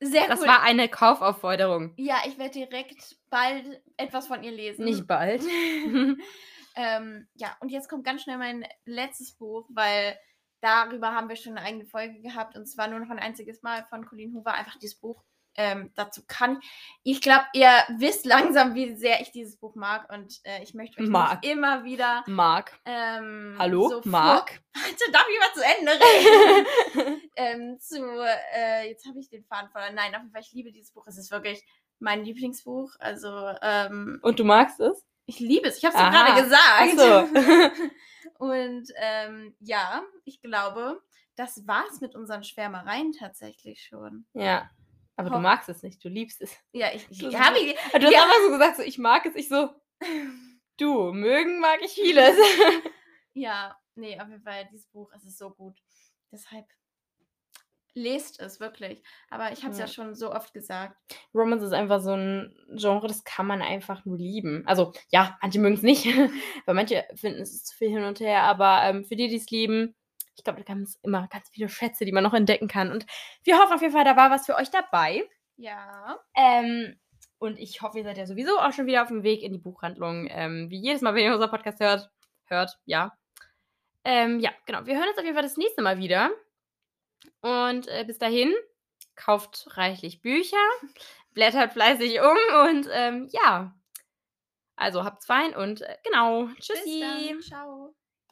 Sehr 0.00 0.26
das 0.26 0.40
cool. 0.40 0.48
war 0.48 0.62
eine 0.62 0.88
Kaufaufforderung. 0.88 1.92
Ja, 1.96 2.16
ich 2.26 2.38
werde 2.38 2.52
direkt 2.52 3.16
bald 3.30 3.82
etwas 3.96 4.26
von 4.26 4.42
ihr 4.42 4.50
lesen. 4.50 4.84
Nicht 4.84 5.06
bald. 5.06 5.42
ähm, 6.76 7.28
ja, 7.34 7.56
und 7.60 7.68
jetzt 7.68 7.88
kommt 7.88 8.04
ganz 8.04 8.22
schnell 8.22 8.38
mein 8.38 8.66
letztes 8.84 9.36
Buch, 9.36 9.68
weil 9.72 10.18
darüber 10.60 11.12
haben 11.12 11.28
wir 11.28 11.36
schon 11.36 11.56
eine 11.56 11.66
eigene 11.66 11.84
Folge 11.84 12.20
gehabt 12.20 12.56
und 12.56 12.66
zwar 12.66 12.88
nur 12.88 13.00
noch 13.00 13.10
ein 13.10 13.18
einziges 13.18 13.62
Mal 13.62 13.84
von 13.90 14.06
Colleen 14.06 14.34
Hoover, 14.34 14.54
einfach 14.54 14.78
dieses 14.78 14.98
Buch 14.98 15.22
ähm, 15.56 15.90
dazu 15.94 16.22
kann. 16.26 16.60
Ich 17.02 17.20
glaube, 17.20 17.44
ihr 17.52 17.70
wisst 17.96 18.24
langsam, 18.26 18.74
wie 18.74 18.94
sehr 18.94 19.20
ich 19.20 19.30
dieses 19.30 19.56
Buch 19.56 19.74
mag 19.74 20.10
und 20.12 20.40
äh, 20.44 20.62
ich 20.62 20.74
möchte 20.74 21.02
euch 21.02 21.08
mag. 21.08 21.44
immer 21.44 21.84
wieder. 21.84 22.24
Mag. 22.26 22.78
Ähm, 22.84 23.56
Hallo? 23.58 23.88
So 23.88 24.00
mag. 24.04 24.62
Warte, 24.74 25.12
darf 25.12 25.26
ich 25.30 25.38
mal 25.38 25.54
zu 25.54 25.78
Ende 25.78 25.92
reden? 25.92 27.20
ähm, 27.36 27.80
zu, 27.80 28.02
äh, 28.54 28.88
jetzt 28.88 29.06
habe 29.06 29.18
ich 29.18 29.28
den 29.28 29.44
Faden 29.44 29.70
verloren. 29.70 29.94
Nein, 29.94 30.14
auf 30.14 30.22
jeden 30.22 30.32
Fall, 30.32 30.42
ich 30.42 30.52
liebe 30.52 30.72
dieses 30.72 30.92
Buch. 30.92 31.06
Es 31.06 31.18
ist 31.18 31.30
wirklich 31.30 31.62
mein 31.98 32.24
Lieblingsbuch. 32.24 32.92
Also. 32.98 33.52
Ähm, 33.62 34.20
und 34.22 34.38
du 34.38 34.44
magst 34.44 34.80
es? 34.80 35.04
Ich 35.26 35.38
liebe 35.38 35.68
es. 35.68 35.78
Ich 35.78 35.84
habe 35.84 35.96
es 35.96 36.02
gerade 36.02 36.42
gesagt. 36.42 36.98
So. 36.98 38.44
und 38.44 38.88
ähm, 38.96 39.54
ja, 39.60 40.02
ich 40.24 40.40
glaube, 40.40 41.00
das 41.36 41.66
war's 41.66 42.00
mit 42.00 42.14
unseren 42.14 42.44
Schwärmereien 42.44 43.12
tatsächlich 43.12 43.84
schon. 43.84 44.26
Ja. 44.34 44.70
Aber 45.16 45.30
du 45.30 45.38
magst 45.38 45.68
es 45.68 45.82
nicht, 45.82 46.02
du 46.04 46.08
liebst 46.08 46.40
es. 46.40 46.56
Ja, 46.72 46.88
ich, 46.92 47.06
ich 47.10 47.38
habe 47.38 47.58
ich, 47.58 47.74
du 47.74 48.06
hast 48.06 48.12
ja. 48.12 48.22
einfach 48.22 48.42
so 48.44 48.50
gesagt, 48.50 48.76
so, 48.76 48.82
ich 48.82 48.98
mag 48.98 49.26
es, 49.26 49.34
ich 49.34 49.48
so, 49.48 49.70
du, 50.78 51.12
mögen 51.12 51.60
mag 51.60 51.80
ich 51.82 51.92
vieles. 51.92 52.36
ja, 53.34 53.76
nee, 53.94 54.18
auf 54.18 54.28
jeden 54.28 54.42
Fall, 54.42 54.66
dieses 54.72 54.86
Buch, 54.86 55.12
es 55.14 55.24
ist 55.24 55.38
so 55.38 55.50
gut. 55.50 55.78
Deshalb 56.30 56.66
lest 57.94 58.40
es 58.40 58.60
wirklich. 58.60 59.02
Aber 59.30 59.52
ich 59.52 59.62
habe 59.62 59.72
es 59.72 59.78
ja. 59.78 59.84
ja. 59.84 59.92
schon 59.92 60.14
so 60.14 60.32
oft 60.32 60.52
gesagt. 60.54 60.96
Romance 61.34 61.64
ist 61.64 61.72
einfach 61.72 62.00
so 62.00 62.14
ein 62.14 62.54
Genre, 62.74 63.06
das 63.06 63.24
kann 63.24 63.46
man 63.46 63.62
einfach 63.62 64.04
nur 64.04 64.16
lieben. 64.16 64.62
Also 64.66 64.92
ja, 65.10 65.38
manche 65.42 65.60
mögen 65.60 65.74
es 65.74 65.82
nicht, 65.82 66.06
weil 66.66 66.74
manche 66.74 67.04
finden 67.14 67.42
es 67.42 67.64
zu 67.64 67.76
viel 67.76 67.90
hin 67.90 68.04
und 68.04 68.20
her. 68.20 68.42
Aber 68.44 68.82
ähm, 68.84 69.04
für 69.04 69.16
die, 69.16 69.28
die 69.28 69.36
es 69.36 69.50
lieben, 69.50 69.94
ich 70.36 70.44
glaube, 70.44 70.62
da 70.62 70.74
gibt 70.74 70.86
es 70.86 70.98
immer 71.02 71.28
ganz 71.28 71.48
viele 71.50 71.68
Schätze, 71.68 72.04
die 72.04 72.12
man 72.12 72.24
noch 72.24 72.34
entdecken 72.34 72.68
kann. 72.68 72.90
Und 72.90 73.06
wir 73.44 73.58
hoffen 73.58 73.74
auf 73.74 73.82
jeden 73.82 73.92
Fall, 73.92 74.04
da 74.04 74.16
war 74.16 74.30
was 74.30 74.46
für 74.46 74.56
euch 74.56 74.70
dabei. 74.70 75.28
Ja. 75.56 76.18
Ähm, 76.34 76.98
und 77.38 77.58
ich 77.58 77.82
hoffe, 77.82 77.98
ihr 77.98 78.04
seid 78.04 78.18
ja 78.18 78.26
sowieso 78.26 78.58
auch 78.58 78.72
schon 78.72 78.86
wieder 78.86 79.02
auf 79.02 79.08
dem 79.08 79.22
Weg 79.22 79.42
in 79.42 79.52
die 79.52 79.58
Buchhandlung. 79.58 80.28
Ähm, 80.30 80.70
wie 80.70 80.80
jedes 80.80 81.02
Mal, 81.02 81.14
wenn 81.14 81.24
ihr 81.24 81.34
unser 81.34 81.48
Podcast 81.48 81.80
hört. 81.80 82.10
Hört, 82.46 82.78
ja. 82.84 83.16
Ähm, 84.04 84.40
ja, 84.40 84.50
genau. 84.66 84.86
Wir 84.86 84.96
hören 84.96 85.08
uns 85.08 85.18
auf 85.18 85.24
jeden 85.24 85.34
Fall 85.34 85.42
das 85.42 85.56
nächste 85.56 85.82
Mal 85.82 85.98
wieder. 85.98 86.30
Und 87.40 87.88
äh, 87.88 88.04
bis 88.06 88.18
dahin, 88.18 88.52
kauft 89.14 89.76
reichlich 89.76 90.22
Bücher, 90.22 90.56
blättert 91.34 91.72
fleißig 91.72 92.20
um 92.20 92.68
und 92.68 92.88
ähm, 92.92 93.28
ja. 93.32 93.74
Also 94.76 95.04
habt's 95.04 95.26
fein 95.26 95.54
und 95.54 95.82
äh, 95.82 95.96
genau. 96.04 96.48
Tschüssi. 96.58 97.38
Ciao. 97.40 97.94